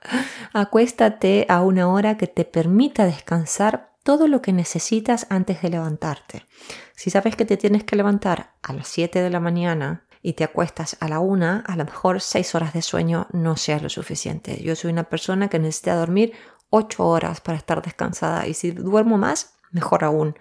acuéstate 0.53 1.47
a 1.49 1.63
una 1.63 1.89
hora 1.89 2.17
que 2.17 2.27
te 2.27 2.45
permita 2.45 3.05
descansar 3.05 3.97
todo 4.03 4.29
lo 4.29 4.41
que 4.41 4.53
necesitas 4.53 5.27
antes 5.31 5.63
de 5.63 5.71
levantarte. 5.71 6.47
Si 6.95 7.11
sabes 7.11 7.35
que 7.35 7.45
te 7.45 7.57
tienes 7.57 7.83
que 7.83 7.97
levantar 7.97 8.55
a 8.63 8.73
las 8.73 8.87
7 8.87 9.21
de 9.21 9.31
la 9.31 9.41
mañana 9.41 10.07
y 10.23 10.35
te 10.35 10.45
acuestas 10.45 10.97
a 11.01 11.09
la 11.09 11.19
1, 11.19 11.65
a 11.67 11.77
lo 11.77 11.85
mejor 11.85 12.21
6 12.21 12.55
horas 12.55 12.73
de 12.73 12.83
sueño 12.83 13.27
no 13.33 13.57
sea 13.57 13.81
lo 13.81 13.89
suficiente. 13.89 14.63
Yo 14.63 14.77
soy 14.77 14.93
una 14.93 15.05
persona 15.05 15.49
que 15.49 15.59
necesita 15.59 15.97
dormir 15.97 16.33
8 16.71 17.05
horas 17.05 17.41
para 17.41 17.59
estar 17.59 17.83
descansada 17.83 18.47
y 18.47 18.55
si 18.55 18.71
duermo 18.71 19.19
más, 19.19 19.56
mejor 19.77 20.05
aún. 20.05 20.37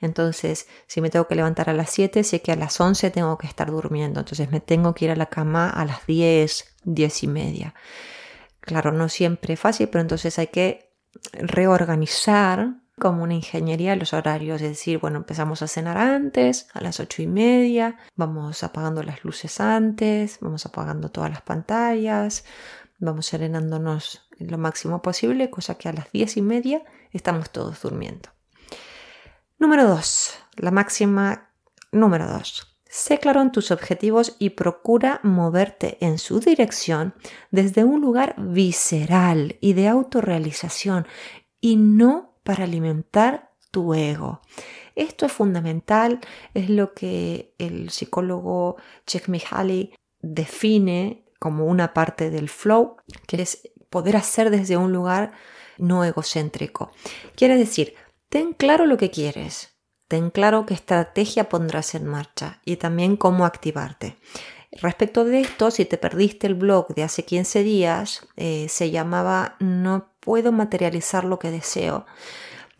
Entonces, 0.00 0.66
si 0.86 1.00
me 1.00 1.10
tengo 1.10 1.26
que 1.28 1.36
levantar 1.36 1.70
a 1.70 1.72
las 1.72 1.90
7, 1.90 2.24
sé 2.24 2.42
que 2.42 2.52
a 2.52 2.56
las 2.56 2.80
11 2.80 3.10
tengo 3.10 3.38
que 3.38 3.46
estar 3.46 3.70
durmiendo. 3.70 4.20
Entonces 4.20 4.50
me 4.50 4.60
tengo 4.60 4.94
que 4.94 5.06
ir 5.06 5.10
a 5.12 5.16
la 5.16 5.26
cama 5.26 5.70
a 5.70 5.84
las 5.84 6.06
10, 6.06 6.76
10 6.84 7.22
y 7.22 7.26
media. 7.28 7.74
Claro, 8.60 8.92
no 8.92 9.08
siempre 9.08 9.54
es 9.54 9.60
fácil, 9.60 9.88
pero 9.88 10.02
entonces 10.02 10.38
hay 10.38 10.48
que 10.48 10.92
reorganizar 11.32 12.80
como 12.98 13.22
una 13.22 13.34
ingeniería 13.34 13.96
los 13.96 14.12
horarios, 14.12 14.60
es 14.60 14.68
decir, 14.68 14.98
bueno, 14.98 15.18
empezamos 15.18 15.62
a 15.62 15.68
cenar 15.68 15.96
antes, 15.96 16.68
a 16.74 16.82
las 16.82 17.00
ocho 17.00 17.22
y 17.22 17.26
media, 17.26 17.96
vamos 18.14 18.62
apagando 18.62 19.02
las 19.02 19.24
luces 19.24 19.58
antes, 19.58 20.38
vamos 20.40 20.66
apagando 20.66 21.10
todas 21.10 21.30
las 21.30 21.40
pantallas, 21.40 22.44
vamos 22.98 23.26
serenándonos 23.26 24.28
lo 24.38 24.58
máximo 24.58 25.00
posible, 25.00 25.48
cosa 25.48 25.76
que 25.76 25.88
a 25.88 25.94
las 25.94 26.12
diez 26.12 26.36
y 26.36 26.42
media 26.42 26.82
estamos 27.10 27.50
todos 27.50 27.80
durmiendo. 27.80 28.28
Número 29.60 29.86
2. 29.86 30.38
La 30.56 30.70
máxima 30.70 31.50
número 31.92 32.26
2. 32.26 32.78
Sé 32.88 33.18
claro 33.18 33.42
en 33.42 33.52
tus 33.52 33.70
objetivos 33.70 34.34
y 34.38 34.50
procura 34.50 35.20
moverte 35.22 35.98
en 36.00 36.16
su 36.16 36.40
dirección 36.40 37.12
desde 37.50 37.84
un 37.84 38.00
lugar 38.00 38.34
visceral 38.38 39.58
y 39.60 39.74
de 39.74 39.86
autorrealización 39.88 41.06
y 41.60 41.76
no 41.76 42.38
para 42.42 42.64
alimentar 42.64 43.50
tu 43.70 43.92
ego. 43.92 44.40
Esto 44.94 45.26
es 45.26 45.32
fundamental, 45.32 46.20
es 46.54 46.70
lo 46.70 46.94
que 46.94 47.52
el 47.58 47.90
psicólogo 47.90 48.76
Csikszentmihalyi 49.04 49.92
define 50.22 51.26
como 51.38 51.66
una 51.66 51.92
parte 51.92 52.30
del 52.30 52.48
flow, 52.48 52.96
que 53.26 53.42
es 53.42 53.70
poder 53.90 54.16
hacer 54.16 54.48
desde 54.48 54.78
un 54.78 54.94
lugar 54.94 55.32
no 55.76 56.02
egocéntrico. 56.02 56.92
Quiere 57.36 57.58
decir, 57.58 57.94
Ten 58.30 58.52
claro 58.52 58.86
lo 58.86 58.96
que 58.96 59.10
quieres, 59.10 59.74
ten 60.06 60.30
claro 60.30 60.64
qué 60.64 60.72
estrategia 60.72 61.48
pondrás 61.48 61.96
en 61.96 62.06
marcha 62.06 62.60
y 62.64 62.76
también 62.76 63.16
cómo 63.16 63.44
activarte. 63.44 64.18
Respecto 64.70 65.24
de 65.24 65.40
esto, 65.40 65.72
si 65.72 65.84
te 65.84 65.98
perdiste 65.98 66.46
el 66.46 66.54
blog 66.54 66.94
de 66.94 67.02
hace 67.02 67.24
15 67.24 67.64
días, 67.64 68.28
eh, 68.36 68.68
se 68.68 68.92
llamaba 68.92 69.56
No 69.58 70.12
puedo 70.20 70.52
materializar 70.52 71.24
lo 71.24 71.40
que 71.40 71.50
deseo. 71.50 72.06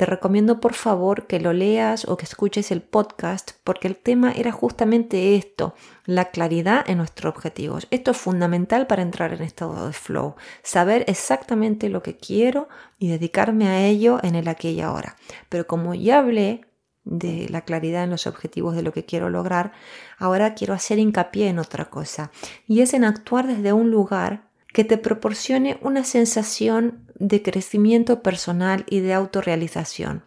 Te 0.01 0.07
recomiendo 0.07 0.61
por 0.61 0.73
favor 0.73 1.27
que 1.27 1.41
lo 1.41 1.53
leas 1.53 2.09
o 2.09 2.17
que 2.17 2.25
escuches 2.25 2.71
el 2.71 2.81
podcast 2.81 3.51
porque 3.65 3.87
el 3.87 3.97
tema 3.97 4.33
era 4.33 4.51
justamente 4.51 5.37
esto, 5.37 5.75
la 6.07 6.31
claridad 6.31 6.89
en 6.89 6.97
nuestros 6.97 7.35
objetivos. 7.35 7.87
Esto 7.91 8.13
es 8.13 8.17
fundamental 8.17 8.87
para 8.87 9.03
entrar 9.03 9.35
en 9.35 9.43
estado 9.43 9.87
de 9.87 9.93
flow, 9.93 10.37
saber 10.63 11.05
exactamente 11.07 11.91
lo 11.91 12.03
que 12.03 12.17
quiero 12.17 12.71
y 12.99 13.09
dedicarme 13.09 13.69
a 13.69 13.85
ello 13.85 14.21
en 14.23 14.37
el 14.37 14.49
aquí 14.49 14.71
y 14.71 14.81
ahora. 14.81 15.17
Pero 15.51 15.67
como 15.67 15.95
ya 15.95 16.21
hablé 16.21 16.65
de 17.05 17.51
la 17.51 17.67
claridad 17.67 18.05
en 18.05 18.11
los 18.11 18.27
objetivos 18.27 18.75
de 18.75 18.83
lo 18.83 18.95
que 18.95 19.05
quiero 19.05 19.29
lograr, 19.29 19.73
ahora 20.17 20.55
quiero 20.55 20.73
hacer 20.73 20.99
hincapié 20.99 21.49
en 21.49 21.59
otra 21.59 21.91
cosa 21.91 22.31
y 22.67 22.81
es 22.81 22.95
en 22.95 23.05
actuar 23.05 23.47
desde 23.47 23.75
un 23.75 23.91
lugar 23.91 24.49
que 24.73 24.85
te 24.85 24.99
proporcione 24.99 25.79
una 25.83 26.05
sensación 26.05 27.07
de 27.15 27.43
crecimiento 27.43 28.23
personal 28.23 28.85
y 28.89 29.01
de 29.01 29.15
autorrealización. 29.15 30.25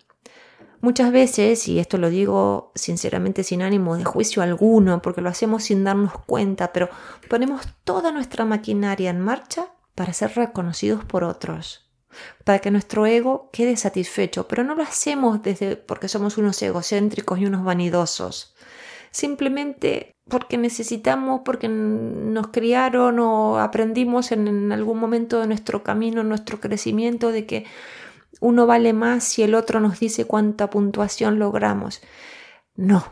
Muchas 0.84 1.14
veces, 1.14 1.66
y 1.70 1.80
esto 1.80 1.98
lo 1.98 2.10
digo 2.10 2.74
sinceramente 2.76 3.46
sin 3.46 3.62
ánimo 3.62 3.96
de 3.96 4.04
juicio 4.04 4.44
alguno, 4.44 5.02
porque 5.02 5.22
lo 5.22 5.30
hacemos 5.30 5.64
sin 5.64 5.86
darnos 5.86 6.12
cuenta, 6.26 6.74
pero 6.74 6.90
ponemos 7.30 7.62
toda 7.86 8.12
nuestra 8.12 8.44
maquinaria 8.44 9.10
en 9.10 9.22
marcha 9.22 9.68
para 9.96 10.12
ser 10.12 10.36
reconocidos 10.36 11.06
por 11.06 11.24
otros, 11.24 11.90
para 12.44 12.60
que 12.60 12.70
nuestro 12.70 13.06
ego 13.06 13.50
quede 13.54 13.78
satisfecho, 13.78 14.50
pero 14.50 14.66
no 14.66 14.76
lo 14.76 14.84
hacemos 14.84 15.42
desde 15.42 15.78
porque 15.78 16.10
somos 16.10 16.38
unos 16.38 16.62
egocéntricos 16.62 17.40
y 17.40 17.46
unos 17.46 17.64
vanidosos. 17.64 18.54
Simplemente 19.10 20.13
porque 20.28 20.58
necesitamos, 20.58 21.42
porque 21.44 21.68
nos 21.68 22.48
criaron 22.48 23.20
o 23.20 23.60
aprendimos 23.60 24.32
en, 24.32 24.72
algún 24.72 25.00
momento 25.00 25.40
de 25.40 25.48
nuestro 25.48 25.84
camino, 25.84 26.24
nuestro 26.24 26.60
crecimiento, 26.60 27.32
de 27.32 27.46
que 27.46 27.66
uno 28.40 28.66
vale 28.66 28.94
más 28.94 29.24
si 29.24 29.44
el 29.44 29.56
otro 29.56 29.80
nos 29.80 30.00
dice 30.00 30.26
cuánta 30.26 30.70
puntuación 30.70 31.40
logramos. 31.40 32.02
No, 32.76 33.06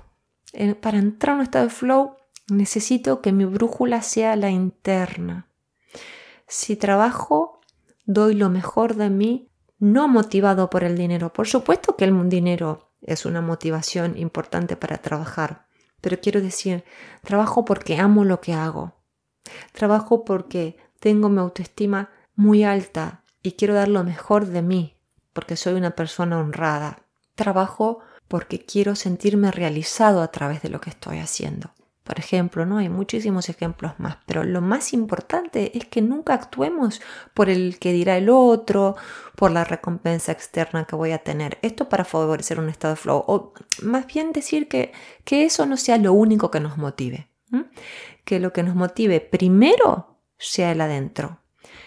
eh, 0.54 0.76
para 0.76 0.98
entrar 0.98 1.34
en 1.34 1.40
un 1.40 1.44
estado 1.44 1.66
de 1.66 1.72
flow 1.72 2.16
necesito 2.50 3.22
que 3.22 3.32
mi 3.32 3.46
brújula 3.46 4.02
sea 4.02 4.36
la 4.36 4.50
interna. 4.50 5.48
Si 6.48 6.76
trabajo, 6.76 7.62
doy 8.06 8.36
lo 8.36 8.50
mejor 8.50 8.96
de 8.96 9.10
mí, 9.10 9.50
no 9.80 10.08
motivado 10.08 10.70
por 10.70 10.84
el 10.84 10.98
dinero. 10.98 11.34
Por 11.34 11.48
supuesto 11.48 11.96
que 11.96 12.06
el 12.06 12.30
dinero 12.30 12.92
es 13.02 13.26
una 13.26 13.42
motivación 13.42 14.18
importante 14.18 14.76
para 14.76 14.98
trabajar, 14.98 15.66
pero 16.02 16.20
quiero 16.20 16.42
decir, 16.42 16.84
trabajo 17.24 17.64
porque 17.64 17.98
amo 17.98 18.26
lo 18.26 18.42
que 18.42 18.54
hago. 18.54 18.96
Trabajo 19.72 20.26
porque 20.26 20.78
tengo 21.00 21.30
mi 21.30 21.40
autoestima 21.40 22.10
muy 22.36 22.64
alta 22.64 23.24
y 23.42 23.54
quiero 23.54 23.74
dar 23.74 23.88
lo 23.88 24.04
mejor 24.04 24.46
de 24.48 24.62
mí, 24.62 24.98
porque 25.34 25.56
soy 25.56 25.74
una 25.74 25.92
persona 25.92 26.40
honrada. 26.40 27.06
Trabajo 27.36 28.00
porque 28.28 28.60
quiero 28.64 28.96
sentirme 28.96 29.52
realizado 29.52 30.22
a 30.22 30.32
través 30.32 30.62
de 30.62 30.70
lo 30.70 30.82
que 30.82 30.90
estoy 30.90 31.20
haciendo. 31.20 31.74
Por 32.12 32.20
ejemplo, 32.20 32.66
¿no? 32.66 32.80
Hay 32.80 32.90
muchísimos 32.90 33.48
ejemplos 33.48 33.94
más, 33.98 34.18
pero 34.26 34.44
lo 34.44 34.60
más 34.60 34.92
importante 34.92 35.78
es 35.78 35.86
que 35.86 36.02
nunca 36.02 36.34
actuemos 36.34 37.02
por 37.34 37.50
el 37.50 37.80
que 37.80 37.94
dirá 37.94 38.18
el 38.18 38.28
otro, 38.28 38.98
por 39.38 39.50
la 39.50 39.64
recompensa 39.64 40.34
externa 40.34 40.84
que 40.84 40.98
voy 40.98 41.14
a 41.14 41.20
tener. 41.20 41.58
Esto 41.62 41.88
para 41.88 42.04
favorecer 42.04 42.60
un 42.60 42.68
estado 42.68 42.96
de 42.96 43.00
flow. 43.00 43.24
O 43.28 43.54
más 43.82 44.08
bien 44.08 44.34
decir 44.34 44.68
que, 44.68 44.92
que 45.24 45.46
eso 45.46 45.66
no 45.66 45.78
sea 45.78 45.98
lo 46.00 46.12
único 46.12 46.52
que 46.52 46.60
nos 46.60 46.78
motive. 46.78 47.30
Que 48.26 48.42
lo 48.42 48.52
que 48.52 48.64
nos 48.64 48.76
motive 48.76 49.22
primero 49.22 50.20
sea 50.38 50.74
el 50.74 50.82
adentro. 50.82 51.40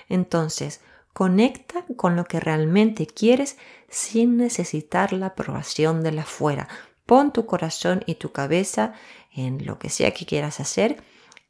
Entonces, 0.09 0.81
conecta 1.13 1.85
con 1.97 2.17
lo 2.17 2.25
que 2.25 2.41
realmente 2.41 3.07
quieres 3.07 3.59
sin 3.91 4.39
necesitar 4.39 5.13
la 5.13 5.27
aprobación 5.27 6.03
de 6.03 6.13
la 6.13 6.23
afuera. 6.23 6.67
Pon 7.05 7.35
tu 7.35 7.45
corazón 7.45 8.03
y 8.07 8.15
tu 8.15 8.33
cabeza 8.33 8.95
en 9.35 9.67
lo 9.67 9.79
que 9.79 9.91
sea 9.91 10.13
que 10.13 10.27
quieras 10.27 10.61
hacer 10.61 11.03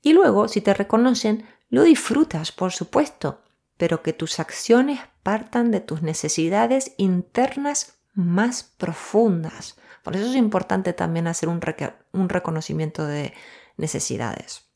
y 0.04 0.12
luego, 0.12 0.48
si 0.48 0.60
te 0.60 0.74
reconocen, 0.74 1.46
lo 1.70 1.82
disfrutas, 1.82 2.52
por 2.52 2.72
supuesto, 2.72 3.40
pero 3.78 4.02
que 4.02 4.12
tus 4.12 4.38
acciones 4.38 5.00
partan 5.22 5.70
de 5.70 5.80
tus 5.80 6.02
necesidades 6.02 6.92
internas 6.98 7.94
más 8.12 8.62
profundas. 8.62 9.76
Por 10.02 10.14
eso 10.14 10.26
es 10.26 10.36
importante 10.36 10.92
también 10.92 11.26
hacer 11.26 11.48
un, 11.48 11.58
un 12.12 12.28
reconocimiento 12.28 13.06
de 13.06 13.32
necesidades. 13.78 14.66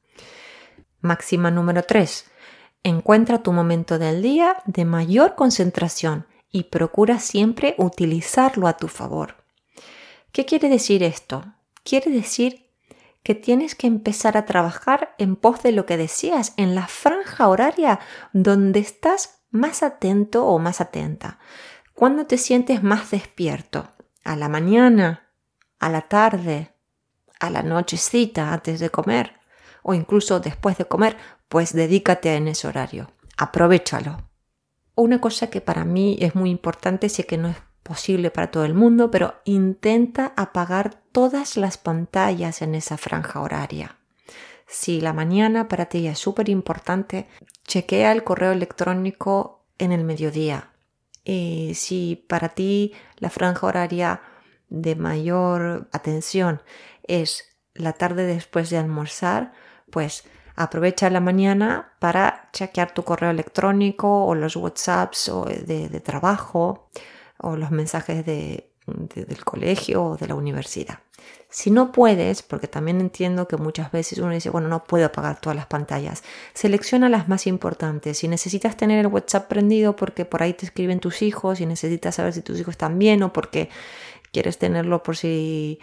Máxima 1.03 1.50
número 1.50 1.83
3. 1.83 2.25
Encuentra 2.83 3.43
tu 3.43 3.53
momento 3.53 3.99
del 3.99 4.23
día 4.23 4.62
de 4.65 4.87
mayor 4.87 5.35
concentración 5.35 6.27
y 6.50 6.65
procura 6.65 7.21
siempre 7.21 7.75
utilizarlo 7.77 8.67
a 8.67 8.79
tu 8.79 8.88
favor. 8.88 9.37
¿Qué 10.33 10.47
quiere 10.47 10.71
decir 10.71 11.03
esto? 11.03 11.45
Quiere 11.85 12.11
decir 12.11 12.68
que 13.29 13.35
tienes 13.35 13.75
que 13.75 13.87
empezar 13.87 14.39
a 14.39 14.47
trabajar 14.47 15.15
en 15.19 15.37
pos 15.37 15.63
de 15.63 15.71
lo 15.71 15.85
que 15.85 15.99
decías, 15.99 16.55
en 16.57 16.75
la 16.75 16.87
franja 16.87 17.49
horaria 17.49 18.01
donde 18.33 18.81
estás 18.81 19.43
más 19.51 19.83
atento 19.83 20.47
o 20.47 20.59
más 20.59 20.81
atenta. 20.81 21.39
¿Cuándo 21.93 22.25
te 22.25 22.39
sientes 22.39 22.83
más 22.83 23.11
despierto? 23.11 23.91
¿A 24.25 24.35
la 24.35 24.49
mañana? 24.49 25.29
¿A 25.79 25.91
la 25.91 26.09
tarde? 26.09 26.73
¿A 27.39 27.51
la 27.51 27.63
nochecita 27.63 28.51
antes 28.51 28.81
de 28.81 28.89
comer? 28.89 29.35
¿O 29.83 29.93
incluso 29.93 30.41
después 30.41 30.79
de 30.79 30.87
comer? 30.87 31.19
Pues 31.49 31.75
dedícate 31.75 32.35
en 32.35 32.49
ese 32.49 32.67
horario. 32.67 33.13
Aprovechalo. 33.37 34.27
una 34.95 35.21
cosa 35.21 35.51
que 35.51 35.61
para 35.61 35.85
mí 35.85 36.17
es 36.23 36.35
muy 36.35 36.49
importante, 36.49 37.11
sé 37.11 37.27
que 37.27 37.37
no 37.37 37.49
es 37.49 37.59
posible 37.88 38.30
para 38.30 38.52
todo 38.52 38.64
el 38.64 38.75
mundo, 38.75 39.11
pero 39.11 39.35
intenta 39.45 40.33
apagar 40.37 41.02
todas 41.11 41.57
las 41.57 41.78
pantallas 41.78 42.62
en 42.62 42.76
esa 42.76 42.97
franja 42.97 43.40
horaria. 43.40 43.97
Si 44.68 45.00
la 45.00 45.12
mañana 45.12 45.66
para 45.66 45.87
ti 45.87 46.07
es 46.07 46.18
súper 46.18 46.49
importante, 46.49 47.26
chequea 47.66 48.12
el 48.12 48.23
correo 48.23 48.52
electrónico 48.52 49.64
en 49.78 49.92
el 49.92 50.04
mediodía. 50.04 50.71
Y 51.25 51.73
si 51.75 52.25
para 52.28 52.50
ti 52.50 52.92
la 53.16 53.30
franja 53.30 53.66
horaria 53.66 54.21
de 54.68 54.95
mayor 54.95 55.88
atención 55.92 56.62
es 57.02 57.57
la 57.75 57.95
tarde 57.95 58.26
después 58.26 58.71
de 58.71 58.78
almorzar, 58.78 59.52
pues 59.90 60.25
aprovecha 60.59 61.09
la 61.09 61.21
mañana 61.21 61.92
para 62.00 62.50
chequear 62.52 62.92
tu 62.92 63.04
correo 63.04 63.30
electrónico 63.30 64.26
o 64.26 64.35
los 64.35 64.57
WhatsApps 64.57 65.28
o 65.28 65.45
de, 65.45 66.00
trabajo 66.00 66.90
o 67.38 67.57
los 67.57 67.71
mensajes 67.71 68.25
del 68.25 68.64
colegio 69.45 70.04
o 70.04 70.16
de 70.16 70.28
la 70.28 70.35
universidad. 70.35 71.00
Si 71.50 71.71
no 71.71 71.92
puedes, 71.92 72.42
porque 72.42 72.68
también 72.68 73.00
entiendo 73.00 73.49
que 73.49 73.57
muchas 73.57 73.90
veces 73.90 74.18
uno 74.18 74.33
dice, 74.33 74.50
bueno, 74.50 74.68
no 74.68 74.85
puedo 74.85 75.07
apagar 75.07 75.40
todas 75.40 75.57
las 75.57 75.66
pantallas, 75.66 76.23
selecciona 76.52 77.09
las 77.09 77.28
más 77.28 77.47
importantes. 77.47 78.18
Si 78.18 78.28
necesitas 78.28 78.76
tener 78.76 78.99
el 78.99 79.07
WhatsApp 79.07 79.49
prendido 79.49 79.97
porque 79.97 80.25
por 80.25 80.42
ahí 80.42 80.52
te 80.52 80.66
escriben 80.66 81.00
tus 81.00 81.23
hijos 81.23 81.61
y 81.61 81.66
necesitas 81.66 82.16
saber 82.16 82.35
si 82.35 82.42
tus 82.42 82.59
hijos 82.61 82.73
están 82.73 82.99
bien 82.99 83.23
o 83.23 83.33
porque 83.33 83.71
quieres 84.30 84.59
tenerlo 84.59 85.02
por 85.02 85.16
si 85.16 85.80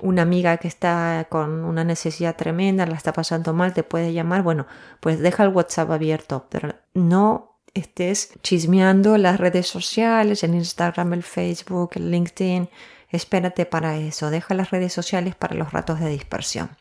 una 0.00 0.22
amiga 0.22 0.56
que 0.56 0.68
está 0.68 1.26
con 1.28 1.64
una 1.64 1.84
necesidad 1.84 2.36
tremenda, 2.36 2.86
la 2.86 2.94
está 2.94 3.12
pasando 3.12 3.52
mal, 3.52 3.74
te 3.74 3.82
puede 3.82 4.12
llamar, 4.12 4.42
bueno, 4.42 4.66
pues 5.00 5.18
deja 5.18 5.44
el 5.44 5.50
WhatsApp 5.50 5.90
abierto, 5.90 6.46
pero 6.50 6.74
no 6.94 7.49
estés 7.74 8.32
chismeando 8.42 9.16
las 9.18 9.38
redes 9.38 9.66
sociales, 9.66 10.42
el 10.42 10.54
Instagram, 10.54 11.12
el 11.14 11.22
Facebook, 11.22 11.90
el 11.94 12.10
LinkedIn. 12.10 12.68
Espérate 13.10 13.66
para 13.66 13.96
eso, 13.96 14.30
deja 14.30 14.54
las 14.54 14.70
redes 14.70 14.92
sociales 14.92 15.34
para 15.34 15.54
los 15.54 15.72
ratos 15.72 16.00
de 16.00 16.08
dispersión. 16.08 16.76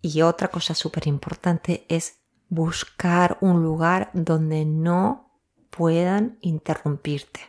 Y 0.00 0.22
otra 0.22 0.48
cosa 0.48 0.74
súper 0.74 1.06
importante 1.06 1.84
es 1.88 2.18
buscar 2.48 3.38
un 3.40 3.62
lugar 3.62 4.10
donde 4.12 4.64
no 4.64 5.30
puedan 5.70 6.38
interrumpirte. 6.40 7.40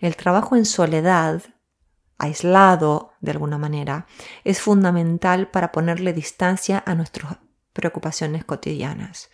El 0.00 0.16
trabajo 0.16 0.56
en 0.56 0.64
soledad 0.64 1.42
aislado 2.22 3.14
de 3.20 3.32
alguna 3.32 3.58
manera, 3.58 4.06
es 4.44 4.60
fundamental 4.60 5.48
para 5.48 5.72
ponerle 5.72 6.12
distancia 6.12 6.82
a 6.86 6.94
nuestras 6.94 7.38
preocupaciones 7.72 8.44
cotidianas. 8.44 9.28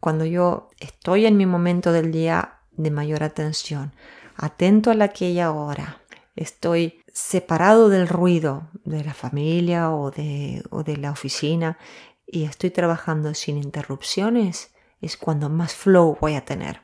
Cuando 0.00 0.24
yo 0.24 0.68
estoy 0.78 1.26
en 1.26 1.36
mi 1.36 1.46
momento 1.46 1.92
del 1.92 2.12
día 2.12 2.60
de 2.72 2.90
mayor 2.90 3.22
atención, 3.22 3.92
atento 4.36 4.90
a 4.90 4.94
la 4.94 5.06
aquella 5.06 5.52
hora, 5.52 6.02
estoy 6.36 7.02
separado 7.12 7.88
del 7.88 8.08
ruido 8.08 8.68
de 8.84 9.02
la 9.02 9.14
familia 9.14 9.90
o 9.90 10.10
de, 10.10 10.62
o 10.70 10.84
de 10.84 10.96
la 10.96 11.10
oficina 11.10 11.78
y 12.26 12.44
estoy 12.44 12.70
trabajando 12.70 13.34
sin 13.34 13.56
interrupciones, 13.56 14.72
es 15.00 15.16
cuando 15.16 15.48
más 15.48 15.74
flow 15.74 16.16
voy 16.20 16.34
a 16.34 16.44
tener. 16.44 16.82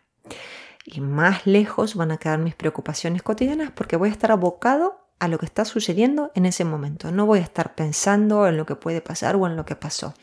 Y 0.84 1.00
más 1.00 1.46
lejos 1.46 1.94
van 1.94 2.10
a 2.10 2.16
quedar 2.16 2.38
mis 2.38 2.54
preocupaciones 2.54 3.22
cotidianas 3.22 3.70
porque 3.70 3.96
voy 3.96 4.08
a 4.08 4.12
estar 4.12 4.32
abocado 4.32 5.04
a 5.18 5.28
lo 5.28 5.38
que 5.38 5.46
está 5.46 5.64
sucediendo 5.64 6.32
en 6.34 6.46
ese 6.46 6.64
momento. 6.64 7.10
No 7.10 7.26
voy 7.26 7.38
a 7.38 7.42
estar 7.42 7.74
pensando 7.74 8.46
en 8.46 8.56
lo 8.56 8.66
que 8.66 8.76
puede 8.76 9.00
pasar 9.00 9.36
o 9.36 9.46
en 9.46 9.56
lo 9.56 9.64
que 9.64 9.76
pasó. 9.76 10.14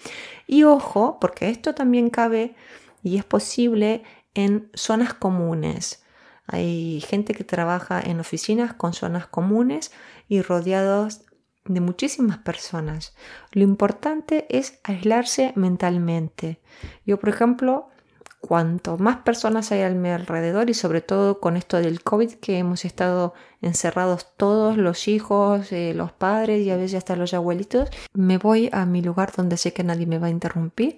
Y 0.46 0.64
ojo, 0.64 1.18
porque 1.20 1.50
esto 1.50 1.74
también 1.74 2.10
cabe 2.10 2.56
y 3.04 3.18
es 3.18 3.24
posible 3.24 4.04
en 4.34 4.70
zonas 4.74 5.14
comunes. 5.14 6.04
Hay 6.48 7.02
gente 7.02 7.34
que 7.34 7.44
trabaja 7.44 8.02
en 8.02 8.20
oficinas 8.20 8.74
con 8.74 8.94
zonas 8.94 9.28
comunes 9.28 9.92
y 10.28 10.42
rodeados 10.42 11.22
de 11.66 11.80
muchísimas 11.80 12.40
personas. 12.40 13.16
Lo 13.52 13.64
importante 13.64 14.48
es 14.50 14.80
aislarse 14.84 15.54
mentalmente. 15.56 16.62
Yo, 17.06 17.20
por 17.20 17.30
ejemplo, 17.30 17.91
cuanto 18.42 18.98
más 18.98 19.18
personas 19.18 19.72
hay 19.72 19.84
a 19.84 19.90
mi 19.92 20.10
alrededor 20.10 20.70
y 20.70 20.74
sobre 20.74 21.02
todo 21.02 21.40
con 21.40 21.56
esto 21.56 21.78
del 21.78 22.04
COVID 22.04 22.34
que 22.34 22.58
hemos 22.58 22.84
estado 22.86 23.34
encerrados 23.62 24.28
todos 24.36 24.78
los 24.78 25.08
hijos, 25.08 25.72
eh, 25.72 25.94
los 25.94 26.12
padres 26.12 26.66
y 26.66 26.72
a 26.72 26.76
veces 26.76 26.96
hasta 26.96 27.16
los 27.16 27.34
abuelitos, 27.36 27.90
me 28.14 28.40
voy 28.40 28.70
a 28.74 28.86
mi 28.86 29.02
lugar 29.02 29.32
donde 29.36 29.58
sé 29.58 29.74
que 29.74 29.84
nadie 29.84 30.08
me 30.08 30.18
va 30.18 30.28
a 30.28 30.32
interrumpir 30.32 30.98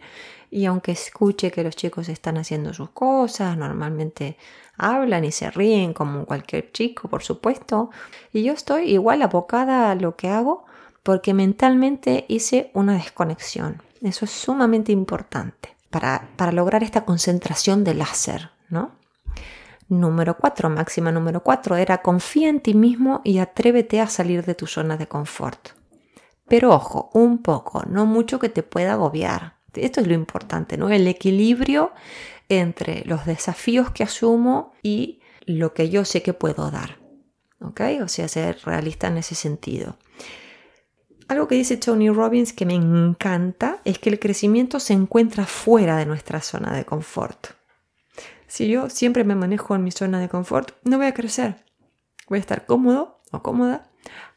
y 0.49 0.65
aunque 0.65 0.93
escuche 0.93 1.51
que 1.51 1.63
los 1.63 1.75
chicos 1.75 2.10
están 2.10 2.38
haciendo 2.38 2.73
sus 2.73 2.89
cosas, 2.91 3.58
normalmente 3.58 4.38
hablan 4.77 5.25
y 5.25 5.32
se 5.32 5.51
ríen 5.51 5.93
como 5.93 6.25
cualquier 6.25 6.71
chico, 6.71 7.10
por 7.10 7.23
supuesto, 7.23 7.89
y 8.32 8.43
yo 8.43 8.53
estoy 8.53 8.91
igual 8.91 9.21
abocada 9.21 9.91
a 9.91 9.95
lo 9.95 10.15
que 10.15 10.29
hago 10.29 10.65
porque 11.03 11.34
mentalmente 11.34 12.25
hice 12.29 12.71
una 12.73 12.93
desconexión. 12.93 13.82
Eso 14.01 14.25
es 14.25 14.32
sumamente 14.32 14.91
importante 14.91 15.72
para, 15.93 16.51
lograr 16.51 16.82
esta 16.82 17.06
concentración 17.06 17.84
de 17.84 17.93
láser, 17.93 18.49
¿no? 18.69 18.91
Número 19.89 20.38
4, 20.38 20.69
máxima 20.69 21.12
número 21.12 21.43
4, 21.43 21.75
era 21.77 22.01
confía 22.01 22.49
en 22.49 22.62
ti 22.62 22.73
mismo 22.73 23.21
y 23.23 23.38
atrévete 23.38 24.01
a 24.01 24.08
salir 24.08 24.43
de 24.43 24.56
tu 24.56 24.65
zona 24.65 24.97
de 24.97 25.08
confort. 25.08 25.69
Pero 26.47 26.71
ojo, 26.71 27.12
un 27.13 27.43
poco, 27.43 27.84
no 27.88 28.06
mucho 28.06 28.39
que 28.39 28.49
te 28.49 28.63
pueda 28.63 28.93
agobiar. 28.93 29.58
Esto 29.75 30.01
es 30.01 30.08
lo 30.08 30.13
importante, 30.13 30.77
¿no? 30.77 30.89
El 30.89 31.08
equilibrio 31.08 31.91
entre 32.49 33.03
los 33.06 33.25
desafíos 33.25 33.91
que 33.91 34.03
asumo 34.03 34.73
y 34.82 35.21
lo 35.45 35.73
que 35.73 35.89
yo 35.89 36.06
sé 36.06 36.23
que 36.23 36.34
puedo 36.34 36.71
dar. 36.71 36.97
¿Ok? 37.60 37.82
O 38.03 38.08
sea, 38.08 38.27
ser 38.27 38.60
realista 38.65 39.08
en 39.08 39.17
ese 39.17 39.36
sentido. 39.36 39.97
Algo 41.34 41.48
que 41.48 41.56
dice 41.56 41.78
Tony 41.78 42.12
Robbins 42.12 42.54
que 42.54 42.63
me 42.63 42.76
encanta 42.76 43.82
es 43.86 43.98
que 43.98 44.12
el 44.12 44.19
crecimiento 44.19 44.80
se 44.80 44.93
encuentra 44.93 45.48
fuera 45.48 45.98
de 45.98 46.06
nuestra 46.06 46.41
zona 46.41 46.76
de 46.76 46.86
confort. 46.86 47.48
Si 48.46 48.67
yo 48.67 48.88
siempre 48.91 49.24
me 49.24 49.34
manejo 49.34 49.74
en 49.74 49.84
mi 49.84 49.89
zona 49.89 50.19
de 50.19 50.30
confort, 50.30 50.74
no 50.84 50.98
voy 50.98 51.08
a 51.08 51.15
crecer. 51.15 51.65
Voy 52.28 52.38
a 52.38 52.39
estar 52.39 52.67
cómodo 52.67 53.24
o 53.32 53.41
cómoda, 53.41 53.89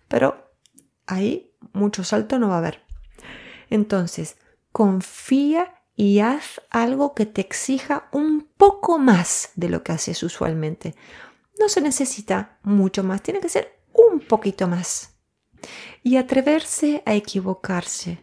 pero 0.09 0.51
ahí 1.07 1.53
mucho 1.75 2.03
salto 2.03 2.39
no 2.39 2.49
va 2.49 2.55
a 2.55 2.59
haber. 2.61 2.81
Entonces, 3.69 4.39
confía 4.73 5.83
y 5.97 6.21
haz 6.21 6.63
algo 6.71 7.15
que 7.15 7.27
te 7.27 7.43
exija 7.43 8.09
un 8.11 8.49
poco 8.57 8.97
más 8.97 9.51
de 9.55 9.69
lo 9.69 9.83
que 9.83 9.93
haces 9.93 10.23
usualmente. 10.23 10.95
No 11.61 11.69
se 11.69 11.83
necesita 11.83 12.59
mucho 12.63 13.05
más, 13.05 13.21
tiene 13.21 13.41
que 13.41 13.51
ser 13.51 13.83
un 13.93 14.21
poquito 14.21 14.67
más 14.67 15.13
y 16.07 16.19
atreverse 16.19 17.03
a 17.05 17.15
equivocarse, 17.15 18.21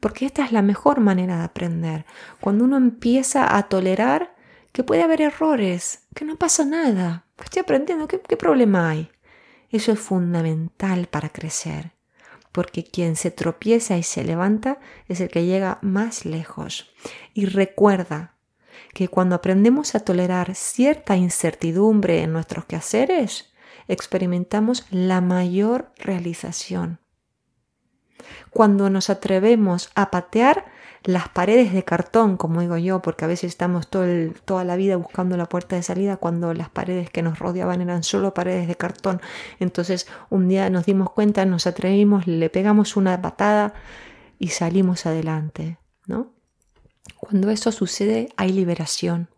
porque 0.00 0.26
esta 0.26 0.44
es 0.44 0.52
la 0.52 0.60
mejor 0.60 1.00
manera 1.00 1.38
de 1.38 1.44
aprender, 1.44 2.04
cuando 2.42 2.64
uno 2.64 2.76
empieza 2.76 3.56
a 3.56 3.70
tolerar 3.70 4.36
que 4.70 4.84
puede 4.84 5.02
haber 5.02 5.22
errores, 5.22 6.00
que 6.14 6.26
no 6.26 6.36
pasa 6.36 6.66
nada, 6.66 7.24
que 7.38 7.44
estoy 7.44 7.60
aprendiendo, 7.60 8.06
¿qué, 8.06 8.20
qué 8.20 8.36
problema 8.36 8.90
hay? 8.90 9.10
Eso 9.70 9.92
es 9.92 9.98
fundamental 9.98 11.06
para 11.06 11.30
crecer, 11.30 11.92
porque 12.52 12.84
quien 12.84 13.16
se 13.16 13.30
tropieza 13.30 13.96
y 13.96 14.02
se 14.02 14.24
levanta 14.24 14.78
es 15.08 15.22
el 15.22 15.30
que 15.30 15.46
llega 15.46 15.78
más 15.80 16.26
lejos. 16.26 16.92
Y 17.32 17.46
recuerda 17.46 18.34
que 18.92 19.08
cuando 19.08 19.36
aprendemos 19.36 19.94
a 19.94 20.00
tolerar 20.00 20.54
cierta 20.54 21.16
incertidumbre 21.16 22.20
en 22.20 22.34
nuestros 22.34 22.66
quehaceres, 22.66 23.54
experimentamos 23.88 24.84
la 24.90 25.22
mayor 25.22 25.94
realización. 25.96 27.01
Cuando 28.50 28.90
nos 28.90 29.10
atrevemos 29.10 29.90
a 29.94 30.10
patear 30.10 30.66
las 31.04 31.28
paredes 31.28 31.72
de 31.72 31.84
cartón, 31.84 32.36
como 32.36 32.60
digo 32.60 32.76
yo, 32.76 33.02
porque 33.02 33.24
a 33.24 33.28
veces 33.28 33.48
estamos 33.48 33.88
toda 33.88 34.64
la 34.64 34.76
vida 34.76 34.96
buscando 34.96 35.36
la 35.36 35.46
puerta 35.46 35.74
de 35.74 35.82
salida 35.82 36.16
cuando 36.16 36.54
las 36.54 36.68
paredes 36.68 37.10
que 37.10 37.22
nos 37.22 37.38
rodeaban 37.38 37.80
eran 37.80 38.04
solo 38.04 38.34
paredes 38.34 38.68
de 38.68 38.76
cartón. 38.76 39.20
Entonces 39.58 40.06
un 40.30 40.48
día 40.48 40.70
nos 40.70 40.86
dimos 40.86 41.10
cuenta, 41.10 41.44
nos 41.44 41.66
atrevimos, 41.66 42.26
le 42.26 42.50
pegamos 42.50 42.96
una 42.96 43.20
patada 43.20 43.74
y 44.38 44.48
salimos 44.48 45.06
adelante, 45.06 45.78
¿no? 46.06 46.32
Cuando 47.16 47.50
eso 47.50 47.72
sucede 47.72 48.28
hay 48.36 48.52
liberación. 48.52 49.28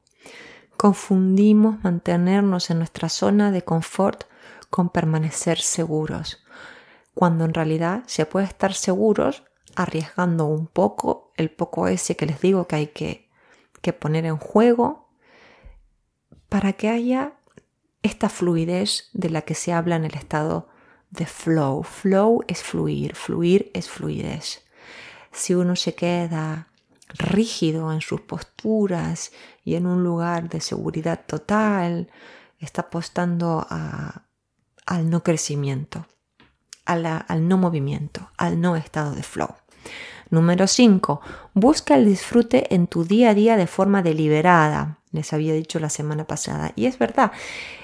Confundimos 0.77 1.83
mantenernos 1.83 2.68
en 2.68 2.79
nuestra 2.79 3.09
zona 3.09 3.53
de 3.53 3.62
confort 3.62 4.25
con 4.68 4.90
permanecer 4.90 5.61
seguros, 5.61 6.43
cuando 7.14 7.44
en 7.44 7.55
realidad 7.55 8.03
se 8.07 8.27
puede 8.27 8.46
estar 8.46 8.74
seguros 8.74 9.44
arriesgando 9.77 10.46
un 10.46 10.66
poco 10.66 11.33
el 11.37 11.50
poco 11.50 11.88
ese 11.88 12.16
que 12.16 12.27
les 12.27 12.40
digo 12.40 12.66
que 12.66 12.77
hay 12.77 12.87
que, 12.88 13.24
poner 13.98 14.24
en 14.24 14.38
juego 14.38 15.11
para 16.48 16.72
que 16.72 16.88
haya 16.88 17.35
esta 18.03 18.31
fluidez 18.31 19.11
de 19.12 19.29
la 19.29 19.42
que 19.42 19.55
se 19.55 19.72
habla 19.72 19.96
en 19.96 20.05
el 20.05 20.14
estado 20.14 20.68
de 21.11 21.27
flow. 21.27 21.83
Flow 21.83 22.42
es 22.48 22.62
fluir, 22.62 23.14
fluir 23.14 23.70
es 23.74 23.90
fluidez. 23.90 24.64
Si 25.33 25.55
uno 25.55 25.77
se 25.77 25.94
queda 25.94 26.68
rígido 27.09 27.92
en 27.92 28.00
sus 28.00 28.22
posturas 28.22 29.33
y 29.64 29.74
en 29.74 29.87
un 29.87 30.03
lugar 30.03 30.48
de 30.48 30.61
seguridad 30.61 31.20
total, 31.27 32.11
está 32.59 32.83
apostando 32.83 33.66
al 33.68 35.11
no 35.11 35.22
crecimiento, 35.22 36.07
al 36.85 37.49
no 37.49 37.59
movimiento, 37.59 38.31
al 38.37 38.61
no 38.61 38.77
estado 38.77 39.14
de 39.14 39.23
flow. 39.23 39.55
Número 40.31 40.66
5. 40.66 41.20
Busca 41.55 41.94
el 41.94 42.07
disfrute 42.07 42.75
en 42.75 42.87
tu 42.87 43.05
día 43.05 43.31
a 43.31 43.35
día 43.35 43.57
de 43.57 43.66
forma 43.66 44.03
deliberada. 44.03 44.99
Les 45.12 45.33
había 45.33 45.53
dicho 45.53 45.79
la 45.79 45.90
semana 45.90 46.27
pasada. 46.27 46.73
Y 46.75 46.87
es 46.87 46.99
verdad, 46.99 47.31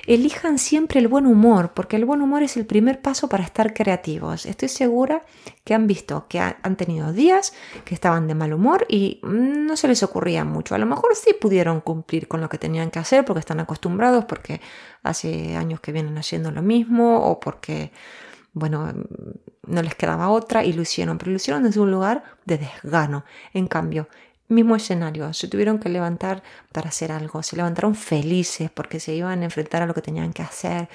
elijan 0.09 0.59
siempre 0.59 0.99
el 0.99 1.07
buen 1.07 1.27
humor, 1.27 1.75
porque 1.75 1.95
el 1.95 2.05
buen 2.05 2.23
humor 2.23 2.43
es 2.43 2.57
el 2.57 2.67
primer 2.67 3.01
paso 3.01 3.29
para 3.29 3.45
estar 3.45 3.73
creativos. 3.73 4.47
Estoy 4.47 4.69
segura 4.69 5.25
que 5.63 5.75
han 5.75 5.87
visto 5.87 6.27
que 6.29 6.41
han 6.41 6.77
tenido 6.77 7.13
días 7.13 7.53
que 7.85 7.95
estaban 7.95 8.27
de 8.27 8.35
mal 8.35 8.53
humor 8.53 8.85
y 8.89 9.21
no 9.23 9.77
se 9.77 9.87
les 9.87 10.03
ocurría 10.03 10.45
mucho. 10.45 10.75
A 10.75 10.79
lo 10.79 10.87
mejor 10.87 11.15
sí 11.15 11.33
pudieron 11.41 11.81
cumplir 11.81 12.27
con 12.27 12.41
lo 12.41 12.49
que 12.49 12.59
tenían 12.59 12.91
que 12.91 12.99
hacer 12.99 13.25
porque 13.25 13.41
están 13.41 13.61
acostumbrados, 13.61 14.25
porque 14.25 14.61
hace 15.05 15.55
años 15.55 15.79
que 15.79 15.93
vienen 15.93 16.19
haciendo 16.19 16.51
lo 16.51 16.63
mismo 16.63 17.27
o 17.31 17.39
porque 17.39 17.93
bueno, 18.53 18.93
no 19.67 19.83
les 19.83 19.95
quedaba 19.95 20.29
otra 20.31 20.65
y 20.65 20.73
lo 20.73 20.83
hicieron, 20.83 21.19
pero 21.19 21.31
lo 21.31 21.37
hicieron 21.37 21.63
desde 21.63 21.81
un 21.81 21.91
lugar 21.91 22.25
de 22.45 22.59
desgano. 22.59 23.25
En 23.53 23.67
cambio, 23.67 24.09
mismo 24.51 24.77
escenario, 24.77 25.33
se 25.33 25.49
tuvieron 25.49 25.79
que 25.79 25.89
levantar 25.89 26.43
para 26.73 26.89
hacer 26.89 27.13
algo, 27.13 27.43
se 27.43 27.57
levantaron 27.57 27.95
felices 27.95 28.71
porque 28.71 29.01
se 29.01 29.15
iban 29.15 29.41
a 29.43 29.45
enfrentar 29.45 29.83
a 29.83 29.87
lo 29.87 29.95
que 29.95 30.03
tenían 30.03 30.33
que 30.33 30.43
hacer, 30.43 30.89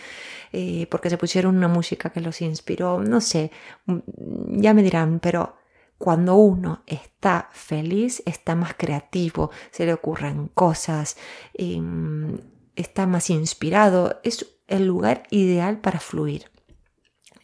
eh, 0.52 0.88
porque 0.92 1.10
se 1.10 1.18
pusieron 1.18 1.56
una 1.56 1.68
música 1.68 2.10
que 2.10 2.22
los 2.22 2.42
inspiró, 2.42 3.00
no 3.00 3.22
sé, 3.22 3.52
mm, 3.86 4.60
ya 4.60 4.74
me 4.74 4.84
dirán, 4.84 5.20
pero 5.20 5.58
cuando 5.98 6.36
uno 6.36 6.84
está 6.86 7.50
feliz, 7.54 8.22
está 8.26 8.56
más 8.56 8.74
creativo, 8.76 9.52
se 9.72 9.86
le 9.86 9.94
ocurren 9.94 10.50
cosas, 10.50 11.18
em, 11.54 12.38
está 12.76 13.08
más 13.08 13.30
inspirado, 13.30 14.20
es 14.24 14.46
el 14.68 14.86
lugar 14.86 15.24
ideal 15.30 15.80
para 15.80 16.00
fluir. 16.00 16.52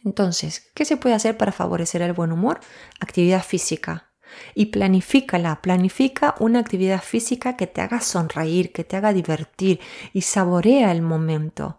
Entonces, 0.04 0.70
¿qué 0.74 0.84
se 0.84 0.96
puede 0.96 1.14
hacer 1.14 1.36
para 1.36 1.52
favorecer 1.52 2.02
el 2.02 2.12
buen 2.12 2.32
humor? 2.32 2.60
Actividad 3.00 3.42
física. 3.42 4.08
Y 4.54 4.66
planifícala, 4.66 5.60
planifica 5.60 6.34
una 6.38 6.58
actividad 6.58 7.02
física 7.02 7.56
que 7.56 7.66
te 7.66 7.82
haga 7.82 8.00
sonreír, 8.00 8.72
que 8.72 8.82
te 8.82 8.96
haga 8.96 9.12
divertir 9.12 9.80
y 10.12 10.22
saborea 10.22 10.90
el 10.90 11.02
momento. 11.02 11.78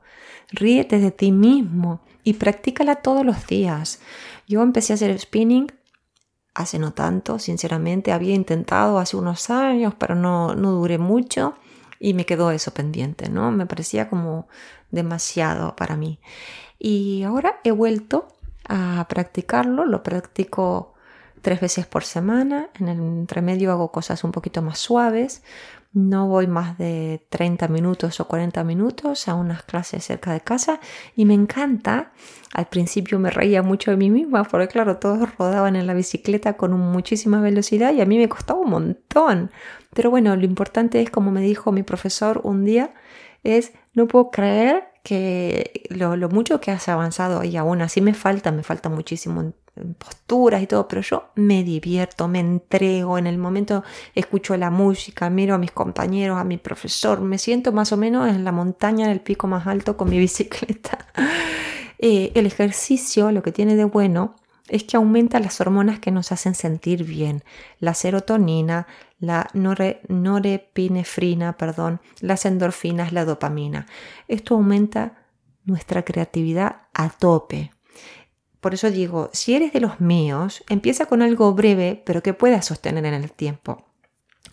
Ríete 0.52 1.00
de 1.00 1.12
ti 1.12 1.32
mismo 1.32 2.02
y 2.24 2.34
practícala 2.34 2.98
todos 2.98 3.26
los 3.26 3.48
días. 3.48 4.00
Yo 4.48 4.62
empecé 4.62 4.94
a 4.94 4.96
hacer 4.96 5.18
spinning 5.20 5.72
hace 6.54 6.80
no 6.80 6.94
tanto, 6.94 7.40
sinceramente, 7.40 8.12
había 8.12 8.36
intentado 8.36 9.00
hace 9.00 9.18
unos 9.18 9.50
años, 9.50 9.96
pero 9.98 10.16
no, 10.16 10.56
no 10.56 10.72
duré 10.72 10.98
mucho 10.98 11.56
y 12.00 12.14
me 12.14 12.26
quedó 12.26 12.52
eso 12.52 12.74
pendiente, 12.74 13.30
¿no? 13.30 13.52
Me 13.52 13.66
parecía 13.66 14.10
como 14.10 14.48
demasiado 14.92 15.76
para 15.76 15.96
mí. 15.98 16.20
Y 16.86 17.24
ahora 17.24 17.62
he 17.64 17.72
vuelto 17.72 18.28
a 18.68 19.08
practicarlo, 19.08 19.86
lo 19.86 20.04
practico 20.04 20.94
tres 21.42 21.62
veces 21.62 21.86
por 21.86 22.04
semana, 22.04 22.68
en 22.78 22.90
el 22.90 23.00
entremedio 23.00 23.72
hago 23.72 23.90
cosas 23.90 24.26
un 24.26 24.34
poquito 24.34 24.62
más 24.62 24.80
suaves, 24.80 25.44
no 25.94 26.28
voy 26.28 26.46
más 26.46 26.78
de 26.78 27.26
30 27.30 27.70
minutos 27.70 28.20
o 28.20 28.28
40 28.28 28.66
minutos 28.66 29.30
a 29.30 29.34
unas 29.36 29.64
clases 29.64 30.04
cerca 30.04 30.34
de 30.34 30.42
casa 30.42 30.82
y 31.16 31.24
me 31.24 31.36
encanta. 31.36 32.12
Al 32.54 32.66
principio 32.66 33.18
me 33.18 33.30
reía 33.30 33.64
mucho 33.64 33.92
de 33.92 33.98
mí 33.98 34.10
misma 34.10 34.44
porque 34.44 34.68
claro, 34.68 34.98
todos 34.98 35.38
rodaban 35.38 35.78
en 35.78 35.88
la 35.88 35.94
bicicleta 35.94 36.58
con 36.58 36.78
muchísima 36.78 37.40
velocidad 37.40 37.94
y 37.94 38.02
a 38.02 38.06
mí 38.06 38.18
me 38.18 38.28
costaba 38.28 38.60
un 38.60 38.72
montón. 38.72 39.52
Pero 39.94 40.10
bueno, 40.10 40.36
lo 40.36 40.44
importante 40.44 41.02
es, 41.02 41.10
como 41.10 41.32
me 41.32 41.40
dijo 41.40 41.72
mi 41.72 41.84
profesor 41.84 42.42
un 42.44 42.66
día, 42.66 42.94
es 43.44 43.72
no 43.94 44.06
puedo 44.08 44.32
creer 44.32 44.93
que 45.04 45.84
lo, 45.90 46.18
mucho 46.30 46.62
que 46.62 46.72
has 46.72 46.88
avanzado 46.88 47.44
y 47.44 47.58
aún 47.58 47.82
así 47.82 48.02
me 48.02 48.14
falta, 48.14 48.52
me 48.52 48.64
falta 48.64 48.90
muchísimo 48.90 49.42
en, 49.42 49.54
posturas 49.98 50.62
y 50.62 50.68
todo, 50.68 50.88
pero 50.88 51.02
yo 51.02 51.32
me 51.36 51.64
divierto, 51.64 52.28
me 52.28 52.40
entrego, 52.40 53.18
en 53.18 53.26
el 53.26 53.40
momento 53.40 53.84
escucho 54.14 54.56
la 54.56 54.70
música, 54.70 55.32
miro 55.32 55.56
a 55.56 55.58
mis 55.58 55.72
compañeros, 55.72 56.38
a 56.38 56.44
mi 56.44 56.58
profesor, 56.58 57.22
me 57.22 57.40
siento 57.40 57.72
más 57.72 57.92
o 57.92 57.98
menos 57.98 58.30
en 58.30 58.44
la 58.44 58.52
montaña, 58.52 59.06
en 59.06 59.12
el 59.12 59.20
pico 59.20 59.48
más 59.48 59.66
alto 59.66 59.98
con 59.98 60.10
mi 60.10 60.20
bicicleta. 60.20 61.08
Eh, 61.98 62.32
el 62.36 62.46
ejercicio 62.46 63.32
lo 63.32 63.42
que 63.42 63.52
tiene 63.52 63.76
de 63.76 63.86
bueno 63.86 64.36
es 64.70 64.84
que 64.84 64.98
aumenta 64.98 65.40
las 65.40 65.60
hormonas 65.60 66.00
que 66.00 66.12
nos 66.12 66.32
hacen 66.32 66.56
sentir 66.56 67.04
bien, 67.04 67.44
la 67.80 67.94
serotonina, 67.94 68.88
la 69.20 69.50
norepinefrina, 69.54 71.58
perdón, 71.58 72.02
las 72.22 72.46
endorfinas, 72.46 73.14
la 73.14 73.26
dopamina. 73.26 73.88
Esto 74.28 74.56
aumenta 74.56 75.26
nuestra 75.66 76.04
creatividad 76.04 76.84
a 76.94 77.10
tope. 77.10 77.72
Por 78.62 78.74
eso 78.74 78.90
digo, 78.90 79.30
si 79.34 79.56
eres 79.56 79.74
de 79.74 79.82
los 79.82 80.00
míos, 80.00 80.64
empieza 80.70 81.06
con 81.06 81.22
algo 81.22 81.54
breve, 81.54 82.02
pero 82.06 82.24
que 82.24 82.34
puedas 82.34 82.66
sostener 82.66 83.06
en 83.06 83.14
el 83.14 83.32
tiempo. 83.32 83.93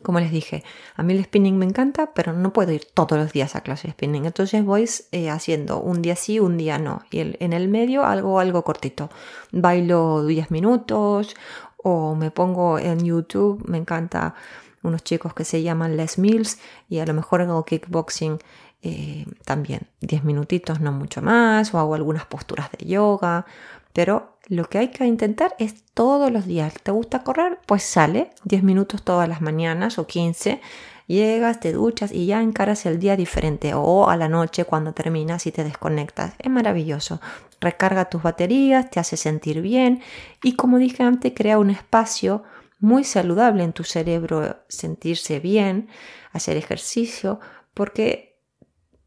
Como 0.03 0.19
les 0.19 0.31
dije, 0.31 0.65
a 0.97 1.03
mí 1.03 1.13
el 1.13 1.25
spinning 1.25 1.59
me 1.59 1.67
encanta, 1.67 2.13
pero 2.15 2.33
no 2.33 2.53
puedo 2.53 2.73
ir 2.73 2.87
todos 2.95 3.19
los 3.19 3.33
días 3.33 3.55
a 3.55 3.61
clase 3.61 3.89
de 3.89 3.93
spinning. 3.93 4.25
Entonces 4.25 4.65
voy 4.65 4.89
eh, 5.13 5.31
haciendo 5.31 5.81
un 5.81 6.01
día 6.01 6.17
sí, 6.17 6.41
un 6.41 6.57
día 6.57 6.79
no. 6.79 7.03
Y 7.11 7.21
en 7.21 7.53
el 7.53 7.69
medio 7.69 8.05
algo, 8.05 8.41
algo 8.41 8.63
cortito. 8.65 9.11
Bailo 9.53 10.25
10 10.25 10.51
minutos 10.51 11.37
o 11.77 12.15
me 12.15 12.31
pongo 12.31 12.79
en 12.79 13.05
YouTube. 13.05 13.63
Me 13.69 13.79
encanta 13.79 14.35
unos 14.83 15.05
chicos 15.05 15.35
que 15.35 15.45
se 15.45 15.63
llaman 15.63 15.97
Les 15.97 16.19
Mills 16.19 16.59
y 16.89 17.01
a 17.01 17.07
lo 17.07 17.15
mejor 17.15 17.43
hago 17.43 17.65
kickboxing 17.65 18.39
eh, 18.83 19.27
también 19.45 19.89
10 20.01 20.25
minutitos, 20.25 20.81
no 20.81 20.93
mucho 20.93 21.21
más, 21.21 21.75
o 21.75 21.79
hago 21.79 21.95
algunas 21.95 22.25
posturas 22.25 22.71
de 22.73 22.87
yoga, 22.87 23.45
pero 23.93 24.39
lo 24.51 24.69
que 24.69 24.79
hay 24.79 24.89
que 24.89 25.07
intentar 25.07 25.55
es 25.61 25.85
todos 25.95 26.31
los 26.33 26.45
días. 26.45 26.75
¿Te 26.83 26.91
gusta 26.91 27.23
correr? 27.23 27.61
Pues 27.67 27.85
sale 27.85 28.33
10 28.45 28.65
minutos 28.65 29.05
todas 29.05 29.29
las 29.29 29.41
mañanas 29.41 29.97
o 30.01 30.09
15. 30.09 30.61
Llegas, 31.07 31.61
te 31.61 31.73
duchas 31.73 32.11
y 32.11 32.27
ya 32.27 32.43
encaras 32.43 32.85
el 32.85 32.99
día 32.99 33.17
diferente 33.17 33.75
o 33.75 34.11
a 34.11 34.17
la 34.17 34.29
noche 34.29 34.65
cuando 34.65 34.93
terminas 34.93 35.47
y 35.47 35.53
te 35.53 35.63
desconectas. 35.63 36.35
Es 36.41 36.51
maravilloso. 36.51 37.21
Recarga 37.61 38.11
tus 38.11 38.25
baterías, 38.25 38.91
te 38.91 38.99
hace 38.99 39.17
sentir 39.17 39.61
bien 39.61 40.03
y 40.43 40.57
como 40.57 40.79
dije 40.79 41.05
antes, 41.05 41.33
crea 41.33 41.57
un 41.57 41.71
espacio 41.71 42.43
muy 42.81 43.05
saludable 43.05 43.63
en 43.63 43.73
tu 43.73 43.85
cerebro 43.85 44.65
sentirse 44.69 45.39
bien, 45.39 45.89
hacer 46.33 46.57
ejercicio, 46.57 47.39
porque 47.73 48.41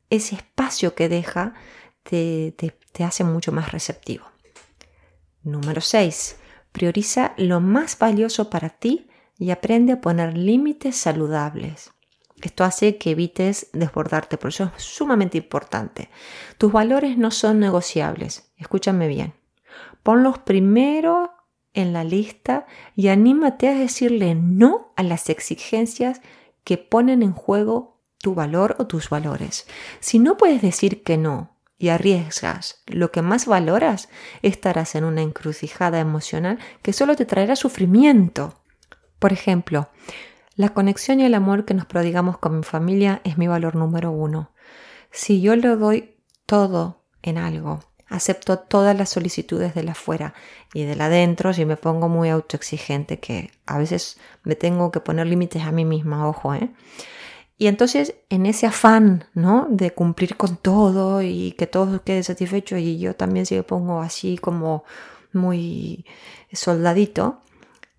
ese 0.09 0.35
espacio 0.35 0.95
que 0.95 1.09
deja 1.09 1.53
te, 2.03 2.55
te 2.93 3.03
hace 3.03 3.25
mucho 3.25 3.51
más 3.51 3.73
receptivo. 3.73 4.32
Número 5.43 5.81
6. 5.81 6.37
Prioriza 6.71 7.33
lo 7.37 7.59
más 7.59 7.99
valioso 7.99 8.49
para 8.49 8.69
ti 8.69 9.07
y 9.37 9.51
aprende 9.51 9.93
a 9.93 10.01
poner 10.01 10.37
límites 10.37 10.95
saludables. 10.95 11.91
Esto 12.41 12.63
hace 12.63 12.97
que 12.97 13.11
evites 13.11 13.69
desbordarte, 13.73 14.37
por 14.37 14.49
eso 14.49 14.71
es 14.75 14.83
sumamente 14.83 15.37
importante. 15.37 16.09
Tus 16.57 16.71
valores 16.71 17.17
no 17.17 17.31
son 17.31 17.59
negociables, 17.59 18.51
escúchame 18.57 19.07
bien. 19.07 19.33
Ponlos 20.01 20.39
primero 20.39 21.31
en 21.73 21.93
la 21.93 22.03
lista 22.03 22.65
y 22.95 23.07
anímate 23.07 23.67
a 23.67 23.75
decirle 23.75 24.35
no 24.35 24.93
a 24.95 25.03
las 25.03 25.29
exigencias 25.29 26.21
que 26.63 26.77
ponen 26.77 27.23
en 27.23 27.33
juego 27.33 28.01
tu 28.17 28.35
valor 28.35 28.75
o 28.79 28.87
tus 28.87 29.09
valores. 29.09 29.67
Si 29.99 30.19
no 30.19 30.37
puedes 30.37 30.61
decir 30.61 31.03
que 31.03 31.17
no 31.17 31.52
y 31.77 31.89
arriesgas 31.89 32.81
lo 32.87 33.11
que 33.11 33.21
más 33.21 33.45
valoras, 33.45 34.09
estarás 34.41 34.95
en 34.95 35.03
una 35.03 35.21
encrucijada 35.21 35.99
emocional 35.99 36.59
que 36.81 36.93
solo 36.93 37.15
te 37.15 37.25
traerá 37.25 37.55
sufrimiento. 37.55 38.59
Por 39.19 39.33
ejemplo, 39.33 39.89
la 40.55 40.69
conexión 40.69 41.19
y 41.19 41.25
el 41.25 41.33
amor 41.33 41.65
que 41.65 41.73
nos 41.73 41.85
prodigamos 41.85 42.37
con 42.37 42.57
mi 42.57 42.63
familia 42.63 43.21
es 43.23 43.37
mi 43.37 43.47
valor 43.47 43.75
número 43.75 44.11
uno. 44.11 44.51
Si 45.11 45.41
yo 45.41 45.55
le 45.55 45.75
doy 45.75 46.15
todo 46.45 47.03
en 47.21 47.37
algo, 47.37 47.79
acepto 48.07 48.59
todas 48.59 48.95
las 48.95 49.09
solicitudes 49.09 49.73
de 49.73 49.83
la 49.83 49.93
afuera 49.93 50.35
y 50.73 50.83
de 50.83 50.95
la 50.95 51.05
adentro, 51.05 51.53
si 51.53 51.65
me 51.65 51.77
pongo 51.77 52.09
muy 52.09 52.29
autoexigente, 52.29 53.19
que 53.19 53.51
a 53.65 53.79
veces 53.79 54.19
me 54.43 54.55
tengo 54.55 54.91
que 54.91 54.99
poner 54.99 55.25
límites 55.25 55.63
a 55.63 55.71
mí 55.71 55.85
misma, 55.85 56.27
ojo, 56.27 56.53
¿eh? 56.53 56.71
Y 57.57 57.67
entonces 57.67 58.15
en 58.29 58.45
ese 58.45 58.65
afán, 58.65 59.25
¿no? 59.33 59.67
De 59.69 59.91
cumplir 59.91 60.35
con 60.37 60.57
todo 60.57 61.21
y 61.21 61.53
que 61.53 61.67
todo 61.67 62.03
quede 62.03 62.23
satisfecho 62.23 62.77
y 62.77 62.99
yo 62.99 63.15
también 63.15 63.45
si 63.45 63.55
me 63.55 63.63
pongo 63.63 64.01
así 64.01 64.37
como 64.37 64.83
muy 65.31 66.05
soldadito, 66.51 67.41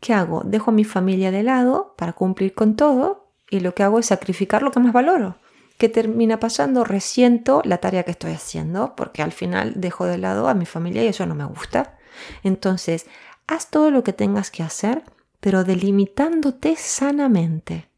¿qué 0.01 0.13
hago? 0.13 0.43
Dejo 0.45 0.71
a 0.71 0.75
mi 0.75 0.85
familia 0.85 1.31
de 1.31 1.43
lado 1.43 1.95
para 1.97 2.13
cumplir 2.13 2.55
con 2.55 2.77
todo 2.77 3.29
y 3.49 3.61
lo 3.61 3.75
que 3.75 3.83
hago 3.83 3.99
es 3.99 4.07
sacrificar 4.07 4.63
lo 4.63 4.71
que 4.71 4.81
más 4.81 4.93
valoro. 4.93 5.37
¿Qué 5.79 5.89
termina 5.89 6.39
pasando? 6.39 6.85
Resiento 6.85 7.63
la 7.65 7.79
tarea 7.79 8.05
que 8.05 8.13
estoy 8.13 8.33
haciendo 8.33 8.95
porque 8.97 9.23
al 9.23 9.33
final 9.33 9.73
dejo 9.77 10.07
de 10.07 10.19
lado 10.19 10.49
a 10.49 10.55
mi 10.55 10.67
familia 10.67 11.05
y 11.05 11.09
eso 11.09 11.27
no 11.27 11.35
me 11.35 11.45
gusta. 11.45 11.99
Entonces, 12.43 13.07
haz 13.47 13.71
todo 13.71 13.91
lo 13.91 14.05
que 14.05 14.13
tengas 14.13 14.51
que 14.51 14.63
hacer 14.63 15.03
pero 15.45 15.63
delimitándote 15.63 16.75
sanamente. 16.75 17.91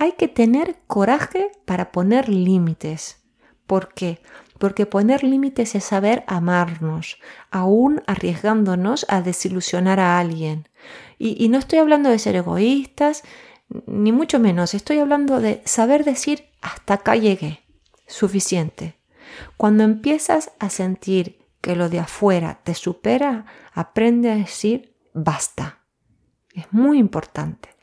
Hay 0.00 0.12
que 0.12 0.28
tener 0.28 0.76
coraje 0.86 1.50
para 1.64 1.90
poner 1.90 2.28
límites. 2.28 3.24
¿Por 3.66 3.92
qué? 3.92 4.20
Porque 4.58 4.86
poner 4.86 5.24
límites 5.24 5.74
es 5.74 5.84
saber 5.84 6.22
amarnos, 6.28 7.18
aún 7.50 8.02
arriesgándonos 8.06 9.06
a 9.08 9.22
desilusionar 9.22 9.98
a 9.98 10.20
alguien. 10.20 10.68
Y, 11.18 11.48
no 11.48 11.58
estoy 11.58 11.80
hablando 11.80 12.10
de 12.10 12.20
ser 12.20 12.36
egoístas, 12.36 13.24
ni 13.86 14.12
mucho 14.12 14.38
menos, 14.38 14.72
estoy 14.72 15.00
hablando 15.00 15.40
de 15.40 15.62
saber 15.64 16.04
decir 16.04 16.44
hasta 16.62 16.94
acá 16.94 17.16
llegué, 17.16 17.60
suficiente. 18.06 19.00
Cuando 19.56 19.82
empiezas 19.82 20.52
a 20.60 20.70
sentir 20.70 21.44
que 21.60 21.74
lo 21.74 21.88
de 21.88 21.98
afuera 21.98 22.60
te 22.62 22.74
supera, 22.74 23.46
aprende 23.74 24.30
a 24.30 24.36
decir 24.36 24.94
basta. 25.12 25.80
Es 26.54 26.72
muy 26.72 26.98
importante. 26.98 27.77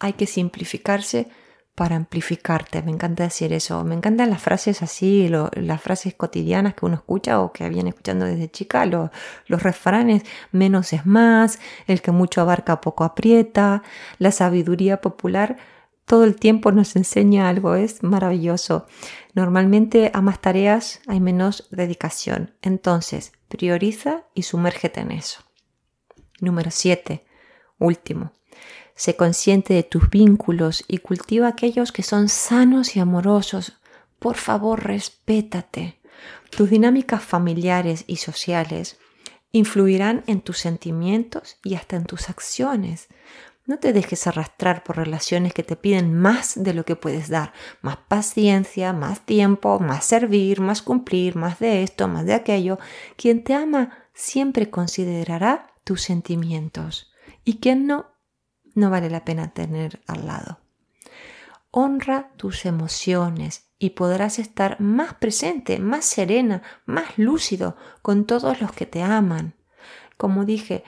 Hay 0.00 0.14
que 0.14 0.26
simplificarse 0.26 1.28
para 1.76 1.96
amplificarte. 1.96 2.82
Me 2.82 2.90
encanta 2.90 3.22
decir 3.22 3.52
eso. 3.52 3.84
Me 3.84 3.94
encantan 3.94 4.28
las 4.28 4.42
frases 4.42 4.82
así, 4.82 5.28
las 5.28 5.80
frases 5.80 6.14
cotidianas 6.14 6.74
que 6.74 6.84
uno 6.84 6.96
escucha 6.96 7.40
o 7.40 7.52
que 7.52 7.68
viene 7.68 7.90
escuchando 7.90 8.26
desde 8.26 8.50
chica, 8.50 8.84
los 8.84 9.62
refranes, 9.62 10.24
menos 10.52 10.92
es 10.92 11.06
más, 11.06 11.58
el 11.86 12.02
que 12.02 12.10
mucho 12.10 12.40
abarca 12.40 12.80
poco 12.80 13.04
aprieta, 13.04 13.82
la 14.18 14.32
sabiduría 14.32 15.00
popular 15.00 15.56
todo 16.10 16.24
el 16.24 16.34
tiempo 16.34 16.72
nos 16.72 16.96
enseña 16.96 17.48
algo, 17.48 17.76
es 17.76 18.02
maravilloso. 18.02 18.88
Normalmente 19.32 20.10
a 20.12 20.20
más 20.20 20.40
tareas 20.40 21.00
hay 21.06 21.20
menos 21.20 21.68
dedicación. 21.70 22.52
Entonces, 22.62 23.30
prioriza 23.46 24.24
y 24.34 24.42
sumérgete 24.42 25.02
en 25.02 25.12
eso. 25.12 25.44
Número 26.40 26.72
7. 26.72 27.24
Último. 27.78 28.32
Sé 29.00 29.16
consciente 29.16 29.72
de 29.72 29.82
tus 29.82 30.10
vínculos 30.10 30.84
y 30.86 30.98
cultiva 30.98 31.48
aquellos 31.48 31.90
que 31.90 32.02
son 32.02 32.28
sanos 32.28 32.96
y 32.96 33.00
amorosos. 33.00 33.80
Por 34.18 34.36
favor, 34.36 34.84
respétate. 34.84 35.98
Tus 36.50 36.68
dinámicas 36.68 37.22
familiares 37.22 38.04
y 38.06 38.16
sociales 38.16 38.98
influirán 39.52 40.22
en 40.26 40.42
tus 40.42 40.58
sentimientos 40.58 41.56
y 41.64 41.76
hasta 41.76 41.96
en 41.96 42.04
tus 42.04 42.28
acciones. 42.28 43.08
No 43.64 43.78
te 43.78 43.94
dejes 43.94 44.26
arrastrar 44.26 44.84
por 44.84 44.98
relaciones 44.98 45.54
que 45.54 45.62
te 45.62 45.76
piden 45.76 46.14
más 46.14 46.62
de 46.62 46.74
lo 46.74 46.84
que 46.84 46.94
puedes 46.94 47.30
dar, 47.30 47.54
más 47.80 47.96
paciencia, 48.06 48.92
más 48.92 49.24
tiempo, 49.24 49.80
más 49.80 50.04
servir, 50.04 50.60
más 50.60 50.82
cumplir, 50.82 51.36
más 51.36 51.58
de 51.58 51.84
esto, 51.84 52.06
más 52.06 52.26
de 52.26 52.34
aquello. 52.34 52.78
Quien 53.16 53.44
te 53.44 53.54
ama 53.54 53.96
siempre 54.12 54.68
considerará 54.68 55.72
tus 55.84 56.02
sentimientos 56.02 57.10
y 57.46 57.60
quien 57.60 57.86
no, 57.86 58.09
no 58.80 58.90
vale 58.90 59.10
la 59.10 59.24
pena 59.24 59.52
tener 59.52 60.00
al 60.06 60.26
lado. 60.26 60.58
Honra 61.70 62.30
tus 62.36 62.66
emociones 62.66 63.70
y 63.78 63.90
podrás 63.90 64.38
estar 64.38 64.80
más 64.80 65.14
presente, 65.14 65.78
más 65.78 66.04
serena, 66.04 66.62
más 66.84 67.16
lúcido 67.16 67.76
con 68.02 68.26
todos 68.26 68.60
los 68.60 68.72
que 68.72 68.86
te 68.86 69.02
aman. 69.02 69.54
Como 70.16 70.44
dije, 70.44 70.82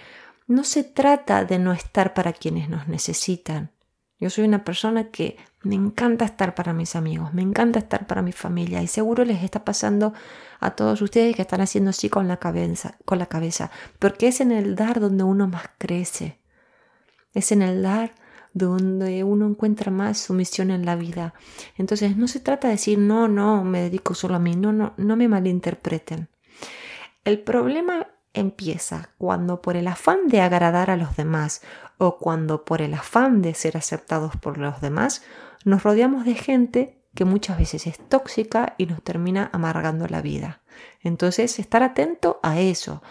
no 0.48 0.64
se 0.64 0.82
trata 0.82 1.44
de 1.44 1.58
no 1.58 1.72
estar 1.72 2.14
para 2.14 2.32
quienes 2.32 2.68
nos 2.68 2.88
necesitan. 2.88 3.70
Yo 4.18 4.30
soy 4.30 4.44
una 4.44 4.64
persona 4.64 5.10
que 5.10 5.36
me 5.62 5.74
encanta 5.74 6.24
estar 6.24 6.54
para 6.54 6.72
mis 6.72 6.94
amigos, 6.94 7.32
me 7.32 7.42
encanta 7.42 7.78
estar 7.78 8.06
para 8.06 8.22
mi 8.22 8.32
familia 8.32 8.82
y 8.82 8.86
seguro 8.86 9.24
les 9.24 9.42
está 9.42 9.64
pasando 9.64 10.12
a 10.60 10.72
todos 10.72 11.00
ustedes 11.02 11.34
que 11.34 11.42
están 11.42 11.60
haciendo 11.60 11.90
así 11.90 12.08
con 12.08 12.28
la 12.28 12.36
cabeza, 12.36 12.98
con 13.04 13.18
la 13.18 13.26
cabeza, 13.26 13.70
porque 13.98 14.28
es 14.28 14.40
en 14.40 14.52
el 14.52 14.76
dar 14.76 15.00
donde 15.00 15.24
uno 15.24 15.48
más 15.48 15.64
crece. 15.78 16.41
Es 17.34 17.52
en 17.52 17.62
el 17.62 17.82
dar 17.82 18.14
donde 18.54 19.24
uno 19.24 19.46
encuentra 19.46 19.90
más 19.90 20.18
su 20.18 20.34
misión 20.34 20.70
en 20.70 20.84
la 20.84 20.96
vida. 20.96 21.34
Entonces 21.78 22.16
no 22.16 22.28
se 22.28 22.40
trata 22.40 22.68
de 22.68 22.74
decir, 22.74 22.98
no, 22.98 23.28
no, 23.28 23.64
me 23.64 23.80
dedico 23.80 24.14
solo 24.14 24.36
a 24.36 24.38
mí, 24.38 24.54
no, 24.56 24.72
no, 24.72 24.92
no 24.96 25.16
me 25.16 25.28
malinterpreten. 25.28 26.28
El 27.24 27.40
problema 27.40 28.08
empieza 28.34 29.10
cuando 29.18 29.62
por 29.62 29.76
el 29.76 29.86
afán 29.86 30.28
de 30.28 30.40
agradar 30.40 30.90
a 30.90 30.96
los 30.96 31.16
demás 31.16 31.62
o 31.98 32.18
cuando 32.18 32.64
por 32.64 32.82
el 32.82 32.94
afán 32.94 33.42
de 33.42 33.54
ser 33.54 33.76
aceptados 33.76 34.36
por 34.36 34.58
los 34.58 34.80
demás 34.80 35.22
nos 35.64 35.82
rodeamos 35.82 36.24
de 36.24 36.34
gente 36.34 36.98
que 37.14 37.24
muchas 37.24 37.58
veces 37.58 37.86
es 37.86 37.98
tóxica 38.08 38.74
y 38.78 38.86
nos 38.86 39.02
termina 39.02 39.50
amargando 39.52 40.06
la 40.08 40.22
vida. 40.22 40.62
Entonces, 41.02 41.58
estar 41.58 41.82
atento 41.82 42.40
a 42.42 42.58
eso, 42.58 43.02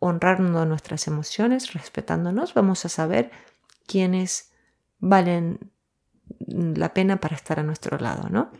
honrando 0.00 0.64
nuestras 0.64 1.06
emociones, 1.06 1.72
respetándonos, 1.72 2.54
vamos 2.54 2.84
a 2.84 2.88
saber 2.88 3.30
quiénes 3.86 4.52
valen 4.98 5.72
la 6.46 6.94
pena 6.94 7.20
para 7.20 7.36
estar 7.36 7.58
a 7.58 7.62
nuestro 7.62 7.98
lado, 7.98 8.28
¿no? 8.28 8.50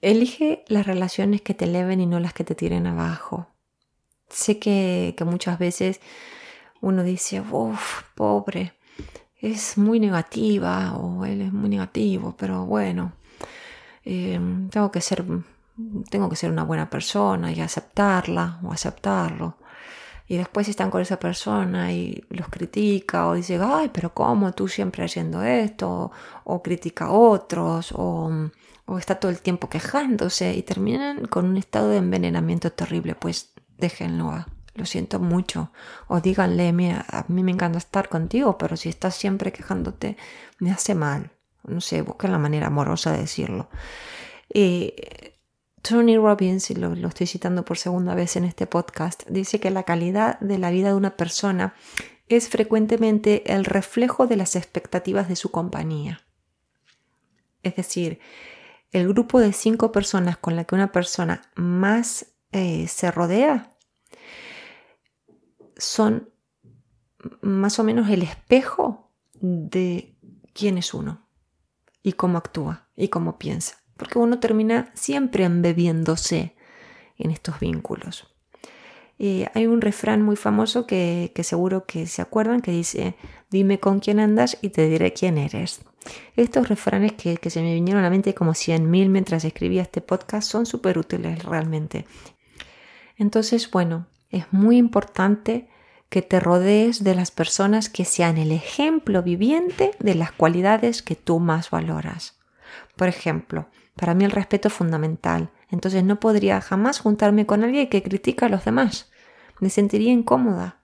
Elige 0.00 0.64
las 0.68 0.86
relaciones 0.86 1.42
que 1.42 1.54
te 1.54 1.66
eleven 1.66 2.00
y 2.00 2.06
no 2.06 2.20
las 2.20 2.32
que 2.32 2.44
te 2.44 2.54
tiren 2.54 2.86
abajo. 2.86 3.48
Sé 4.28 4.58
que, 4.58 5.14
muchas 5.26 5.58
veces 5.58 6.00
uno 6.80 7.02
dice, 7.02 7.40
uff, 7.40 8.02
pobre, 8.14 8.74
es 9.36 9.76
muy 9.76 10.00
negativa 10.00 10.96
o 10.96 11.24
él 11.26 11.42
es 11.42 11.52
muy 11.52 11.68
negativo, 11.68 12.34
pero 12.38 12.64
bueno, 12.64 13.12
em, 14.04 14.68
tengo, 14.70 14.90
que 14.90 15.00
ser, 15.00 15.24
tengo 16.10 16.28
que 16.28 16.36
ser 16.36 16.50
una 16.50 16.64
buena 16.64 16.88
persona 16.88 17.52
y 17.52 17.60
aceptarla 17.60 18.60
o 18.62 18.72
aceptarlo. 18.72 19.56
Y 20.30 20.36
después 20.36 20.68
están 20.68 20.92
con 20.92 21.02
esa 21.02 21.18
persona 21.18 21.92
y 21.92 22.24
los 22.28 22.46
critica 22.50 23.26
o 23.26 23.34
dice, 23.34 23.58
ay, 23.60 23.90
pero 23.92 24.14
¿cómo 24.14 24.52
tú 24.52 24.68
siempre 24.68 25.04
haciendo 25.04 25.42
esto? 25.42 26.12
O, 26.44 26.62
critica 26.62 27.06
a 27.06 27.10
otros 27.10 27.90
o, 27.96 28.30
o 28.86 28.98
está 28.98 29.16
todo 29.16 29.32
el 29.32 29.40
tiempo 29.40 29.68
quejándose 29.68 30.54
y 30.54 30.62
terminan 30.62 31.26
con 31.26 31.46
un 31.46 31.56
estado 31.56 31.88
de 31.88 31.96
envenenamiento 31.96 32.70
terrible. 32.70 33.16
Pues 33.16 33.54
déjenlo. 33.76 34.46
Lo 34.76 34.86
siento 34.86 35.18
mucho. 35.18 35.72
O 36.06 36.20
díganle, 36.20 36.72
mira, 36.72 37.04
a 37.08 37.24
mí 37.26 37.42
me 37.42 37.50
encanta 37.50 37.78
estar 37.78 38.08
contigo, 38.08 38.56
pero 38.56 38.76
si 38.76 38.88
estás 38.88 39.16
siempre 39.16 39.50
quejándote, 39.50 40.16
me 40.60 40.70
hace 40.70 40.94
mal. 40.94 41.32
No 41.64 41.80
sé, 41.80 42.02
busquen 42.02 42.30
la 42.30 42.38
manera 42.38 42.68
amorosa 42.68 43.10
de 43.10 43.18
decirlo. 43.18 43.68
Tony 45.82 46.16
Robbins, 46.16 46.70
y 46.70 46.74
lo, 46.74 46.92
estoy 47.08 47.26
citando 47.26 47.64
por 47.64 47.78
segunda 47.78 48.14
vez 48.14 48.36
en 48.36 48.44
este 48.44 48.66
podcast, 48.66 49.26
dice 49.28 49.60
que 49.60 49.70
la 49.70 49.84
calidad 49.84 50.38
de 50.40 50.58
la 50.58 50.70
vida 50.70 50.88
de 50.88 50.94
una 50.94 51.16
persona 51.16 51.74
es 52.28 52.48
frecuentemente 52.48 53.52
el 53.52 53.64
reflejo 53.64 54.26
de 54.26 54.36
las 54.36 54.56
expectativas 54.56 55.28
de 55.28 55.36
su 55.36 55.50
compañía. 55.50 56.22
Es 57.62 57.76
decir, 57.76 58.20
el 58.92 59.08
grupo 59.08 59.40
de 59.40 59.52
cinco 59.52 59.92
personas 59.92 60.36
con 60.36 60.56
la 60.56 60.64
que 60.64 60.74
una 60.74 60.92
persona 60.92 61.42
más 61.54 62.26
eh, 62.52 62.86
se 62.88 63.10
rodea 63.10 63.76
son 65.76 66.30
más 67.40 67.78
o 67.78 67.84
menos 67.84 68.08
el 68.10 68.22
espejo 68.22 69.10
de 69.40 70.16
quién 70.52 70.78
es 70.78 70.94
uno 70.94 71.26
y 72.02 72.12
cómo 72.12 72.38
actúa 72.38 72.88
y 72.96 73.08
cómo 73.08 73.38
piensa. 73.38 73.80
Porque 74.00 74.18
uno 74.18 74.40
termina 74.40 74.90
siempre 74.94 75.44
embebiéndose 75.44 76.56
en 77.18 77.30
estos 77.30 77.60
vínculos. 77.60 78.26
Eh, 79.20 79.46
hay 79.54 79.68
un 79.68 79.80
refrán 79.80 80.22
muy 80.22 80.34
famoso 80.34 80.86
que, 80.86 81.30
seguro 81.42 81.84
que 81.84 82.08
se 82.08 82.22
acuerdan 82.22 82.62
que 82.62 82.72
dice, 82.72 83.14
dime 83.50 83.78
con 83.78 84.00
quién 84.00 84.18
andas 84.18 84.58
y 84.62 84.70
te 84.70 84.88
diré 84.88 85.12
quién 85.12 85.38
eres. 85.38 85.82
Estos 86.34 86.68
refranes 86.68 87.12
que, 87.12 87.36
que 87.36 87.50
se 87.50 87.62
me 87.62 87.74
vinieron 87.74 88.00
a 88.00 88.04
la 88.04 88.10
mente 88.10 88.34
como 88.34 88.52
100.000 88.52 89.08
mientras 89.08 89.44
escribía 89.44 89.82
este 89.82 90.00
podcast 90.00 90.50
son 90.50 90.64
súper 90.66 90.98
útiles 90.98 91.44
realmente 91.44 92.06
entonces, 93.20 93.70
bueno, 93.70 94.06
es 94.30 94.50
muy 94.50 94.78
importante 94.78 95.68
que 96.08 96.22
te 96.22 96.40
rodees 96.40 97.04
de 97.04 97.14
las 97.14 97.30
personas 97.30 97.90
que 97.90 98.06
sean 98.06 98.38
el 98.38 98.50
ejemplo 98.50 99.22
viviente 99.22 99.90
de 99.98 100.14
las 100.14 100.32
cualidades 100.32 101.02
que 101.02 101.16
tú 101.16 101.38
más 101.38 101.68
valoras. 101.68 102.40
Por 102.96 103.08
ejemplo, 103.08 103.68
para 103.96 104.14
mí 104.14 104.24
el 104.24 104.30
respeto 104.30 104.68
es 104.68 104.74
fundamental, 104.74 105.50
entonces 105.70 106.04
no 106.04 106.20
podría 106.20 106.60
jamás 106.60 107.00
juntarme 107.00 107.46
con 107.46 107.64
alguien 107.64 107.88
que 107.88 108.02
critica 108.02 108.46
a 108.46 108.48
los 108.48 108.64
demás. 108.64 109.10
Me 109.60 109.70
sentiría 109.70 110.12
incómoda. 110.12 110.76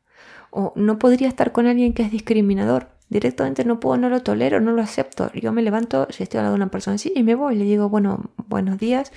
O 0.50 0.72
no 0.76 0.98
podría 0.98 1.28
estar 1.28 1.52
con 1.52 1.66
alguien 1.66 1.92
que 1.92 2.02
es 2.02 2.10
discriminador. 2.10 2.88
Directamente 3.08 3.64
no 3.64 3.80
puedo, 3.80 3.96
no 3.96 4.08
lo 4.08 4.22
tolero, 4.22 4.60
no 4.60 4.72
lo 4.72 4.82
acepto. 4.82 5.30
Yo 5.32 5.52
me 5.52 5.62
levanto, 5.62 6.06
si 6.10 6.22
estoy 6.22 6.38
hablando 6.38 6.56
de 6.56 6.62
una 6.62 6.70
persona 6.70 6.94
así, 6.96 7.12
y 7.14 7.22
me 7.22 7.34
voy, 7.34 7.56
le 7.56 7.64
digo, 7.64 7.88
bueno, 7.88 8.30
buenos 8.48 8.78
días 8.78 9.12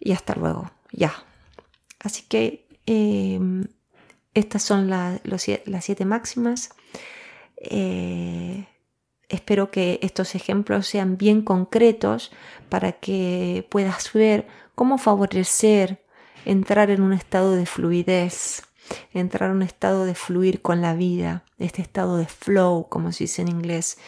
y 0.00 0.12
hasta 0.12 0.34
luego. 0.34 0.70
Ya, 0.92 1.12
Así 2.06 2.22
que 2.28 2.68
em, 2.86 3.66
estas 4.34 4.62
son 4.62 4.88
las 4.88 5.20
siete 5.80 6.04
máximas. 6.04 6.70
Eh, 7.56 8.66
espero 9.28 9.70
que 9.70 9.98
estos 10.02 10.34
ejemplos 10.34 10.86
sean 10.86 11.16
bien 11.16 11.42
concretos 11.42 12.32
para 12.68 12.92
que 12.92 13.66
puedas 13.70 14.12
ver 14.12 14.46
cómo 14.74 14.98
favorecer 14.98 16.04
entrar 16.44 16.90
en 16.90 17.02
un 17.02 17.12
estado 17.12 17.52
de 17.52 17.66
fluidez 17.66 18.62
entrar 19.12 19.50
a 19.50 19.52
un 19.52 19.62
estado 19.62 20.04
de 20.04 20.14
fluir 20.14 20.62
con 20.62 20.80
la 20.80 20.94
vida, 20.94 21.44
este 21.58 21.82
estado 21.82 22.16
de 22.16 22.26
flow, 22.26 22.88
como 22.88 23.12
se 23.12 23.24
dice 23.24 23.42
en 23.42 23.48
inglés. 23.48 23.98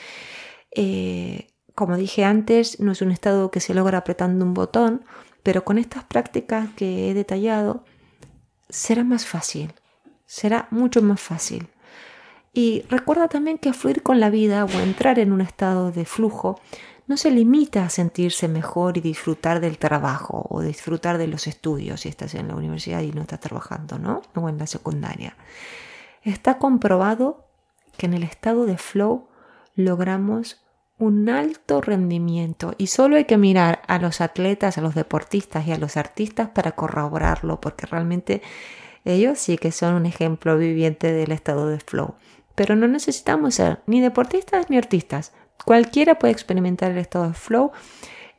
Eh, 0.74 1.48
como 1.74 1.96
dije 1.96 2.24
antes, 2.24 2.80
no 2.80 2.92
es 2.92 3.02
un 3.02 3.10
estado 3.10 3.50
que 3.50 3.60
se 3.60 3.74
logra 3.74 3.98
apretando 3.98 4.44
un 4.44 4.54
botón, 4.54 5.04
pero 5.42 5.64
con 5.64 5.78
estas 5.78 6.04
prácticas 6.04 6.68
que 6.76 7.10
he 7.10 7.14
detallado 7.14 7.84
será 8.68 9.04
más 9.04 9.26
fácil, 9.26 9.72
será 10.26 10.68
mucho 10.70 11.02
más 11.02 11.20
fácil. 11.20 11.68
Y 12.52 12.82
recuerda 12.88 13.28
también 13.28 13.58
que 13.58 13.72
fluir 13.72 14.02
con 14.02 14.20
la 14.20 14.30
vida 14.30 14.64
o 14.64 14.70
entrar 14.80 15.18
en 15.18 15.32
un 15.32 15.40
estado 15.40 15.92
de 15.92 16.04
flujo 16.04 16.60
no 17.08 17.16
se 17.16 17.30
limita 17.30 17.84
a 17.84 17.90
sentirse 17.90 18.48
mejor 18.48 18.98
y 18.98 19.00
disfrutar 19.00 19.60
del 19.60 19.78
trabajo 19.78 20.46
o 20.50 20.60
disfrutar 20.60 21.16
de 21.16 21.26
los 21.26 21.46
estudios 21.46 22.02
si 22.02 22.10
estás 22.10 22.34
en 22.34 22.48
la 22.48 22.54
universidad 22.54 23.00
y 23.00 23.12
no 23.12 23.22
estás 23.22 23.40
trabajando, 23.40 23.98
¿no? 23.98 24.22
O 24.34 24.48
en 24.48 24.58
la 24.58 24.66
secundaria. 24.66 25.34
Está 26.22 26.58
comprobado 26.58 27.46
que 27.96 28.06
en 28.06 28.14
el 28.14 28.22
estado 28.22 28.66
de 28.66 28.76
flow 28.76 29.26
logramos 29.74 30.62
un 30.98 31.28
alto 31.30 31.80
rendimiento 31.80 32.74
y 32.76 32.88
solo 32.88 33.16
hay 33.16 33.24
que 33.24 33.38
mirar 33.38 33.82
a 33.86 33.98
los 33.98 34.20
atletas, 34.20 34.76
a 34.76 34.82
los 34.82 34.94
deportistas 34.94 35.66
y 35.66 35.72
a 35.72 35.78
los 35.78 35.96
artistas 35.96 36.50
para 36.50 36.72
corroborarlo 36.72 37.60
porque 37.60 37.86
realmente 37.86 38.42
ellos 39.04 39.38
sí 39.38 39.56
que 39.56 39.72
son 39.72 39.94
un 39.94 40.06
ejemplo 40.06 40.58
viviente 40.58 41.12
del 41.12 41.32
estado 41.32 41.68
de 41.68 41.78
flow. 41.78 42.16
Pero 42.58 42.74
no 42.74 42.88
necesitamos 42.88 43.54
ser 43.54 43.82
ni 43.86 44.00
deportistas 44.00 44.68
ni 44.68 44.76
artistas. 44.76 45.32
Cualquiera 45.64 46.18
puede 46.18 46.32
experimentar 46.32 46.90
el 46.90 46.98
estado 46.98 47.28
de 47.28 47.34
flow 47.34 47.70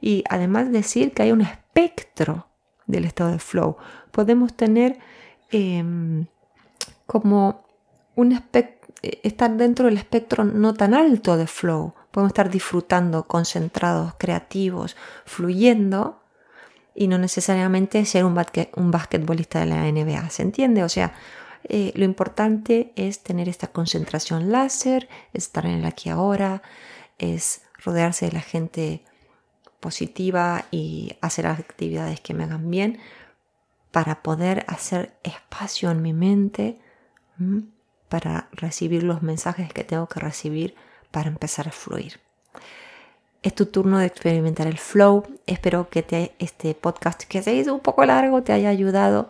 y 0.02 0.26
además 0.30 0.74
decir 0.74 1.14
que 1.14 1.24
hay 1.24 1.32
un 1.32 1.40
espectro 1.40 2.48
del 2.86 3.06
estado 3.06 3.32
de 3.32 3.40
flow. 3.40 3.78
Podemos 4.12 4.54
tener 4.58 5.00
em, 5.52 6.26
como 7.06 7.64
un 8.16 8.38
estar 9.02 9.52
dentro 9.56 9.86
del 9.86 9.96
espectro 9.96 10.44
no 10.44 10.74
tan 10.74 10.94
alto 10.96 11.38
de 11.38 11.48
flow. 11.48 11.94
Podemos 12.12 12.32
estar 12.32 12.50
disfrutando, 12.50 13.24
concentrados, 13.26 14.16
creativos, 14.18 14.98
fluyendo 15.24 16.20
y 16.94 17.08
no 17.08 17.18
necesariamente 17.20 18.04
ser 18.04 18.26
un 18.26 18.36
basquetbolista 18.36 19.62
de 19.62 19.66
la 19.68 19.90
NBA. 19.90 20.30
¿Se 20.30 20.42
entiende? 20.42 20.84
O 20.84 20.90
sea, 20.90 21.14
eh, 21.64 21.92
lo 21.96 22.06
importante 22.06 22.94
es 22.96 23.22
tener 23.22 23.50
esta 23.50 23.68
concentración 23.68 24.52
láser, 24.52 25.10
estar 25.34 25.66
en 25.66 25.80
el 25.80 25.86
aquí 25.86 26.10
ahora, 26.10 26.62
es 27.18 27.64
rodearse 27.84 28.28
de 28.28 28.32
la 28.32 28.42
gente 28.42 29.04
positiva 29.80 30.66
y 30.72 31.14
hacer 31.22 31.48
actividades 31.48 32.20
que 32.22 32.34
me 32.34 32.44
hagan 32.44 32.70
bien 32.70 33.00
para 33.92 34.22
poder 34.22 34.66
hacer 34.68 35.18
espacio 35.24 35.90
en 35.92 36.02
mi 36.02 36.14
mente 36.14 36.80
para 38.10 38.50
recibir 38.52 39.04
los 39.04 39.22
mensajes 39.22 39.72
que 39.72 39.84
tengo 39.84 40.08
que 40.08 40.20
recibir 40.20 40.76
para 41.12 41.30
empezar 41.30 41.68
a 41.68 41.72
fluir. 41.72 42.20
Es 43.42 43.56
tu 43.56 43.68
turno 43.68 44.00
de 44.00 44.06
experimentar 44.06 44.68
el 44.68 44.78
flow. 44.78 45.24
Espero 45.48 45.90
que 45.90 46.34
este 46.40 46.76
podcast 46.76 47.24
que 47.24 47.42
se 47.42 47.54
hizo 47.54 47.74
un 47.74 47.80
poco 47.80 48.04
largo 48.04 48.44
te 48.44 48.52
haya 48.52 48.68
ayudado. 48.68 49.30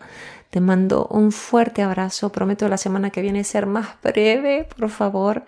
Te 0.50 0.62
mando 0.62 1.08
un 1.08 1.32
fuerte 1.32 1.82
abrazo. 1.82 2.32
Prometo 2.32 2.68
la 2.68 2.78
semana 2.78 3.12
que 3.12 3.22
viene 3.22 3.44
ser 3.44 3.66
más 3.66 4.02
breve, 4.02 4.68
por 4.78 4.90
favor. 4.90 5.46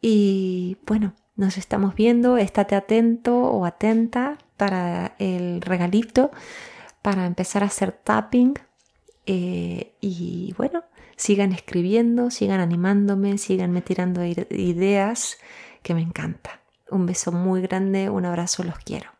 Y 0.00 0.76
bueno, 0.86 1.14
nos 1.36 1.56
estamos 1.56 1.94
viendo, 1.94 2.36
estate 2.36 2.74
atento 2.74 3.36
o 3.36 3.64
atenta 3.64 4.38
para 4.56 5.14
el 5.18 5.60
regalito, 5.62 6.30
para 7.00 7.26
empezar 7.26 7.62
a 7.62 7.66
hacer 7.66 7.92
tapping. 7.92 8.54
Eh, 9.26 9.94
y 10.00 10.54
bueno, 10.58 10.84
sigan 11.16 11.52
escribiendo, 11.52 12.30
sigan 12.30 12.60
animándome, 12.60 13.38
siganme 13.38 13.82
tirando 13.82 14.24
ideas 14.24 15.38
que 15.82 15.94
me 15.94 16.02
encanta. 16.02 16.60
Un 16.90 17.06
beso 17.06 17.32
muy 17.32 17.62
grande, 17.62 18.10
un 18.10 18.24
abrazo, 18.24 18.64
los 18.64 18.78
quiero. 18.78 19.17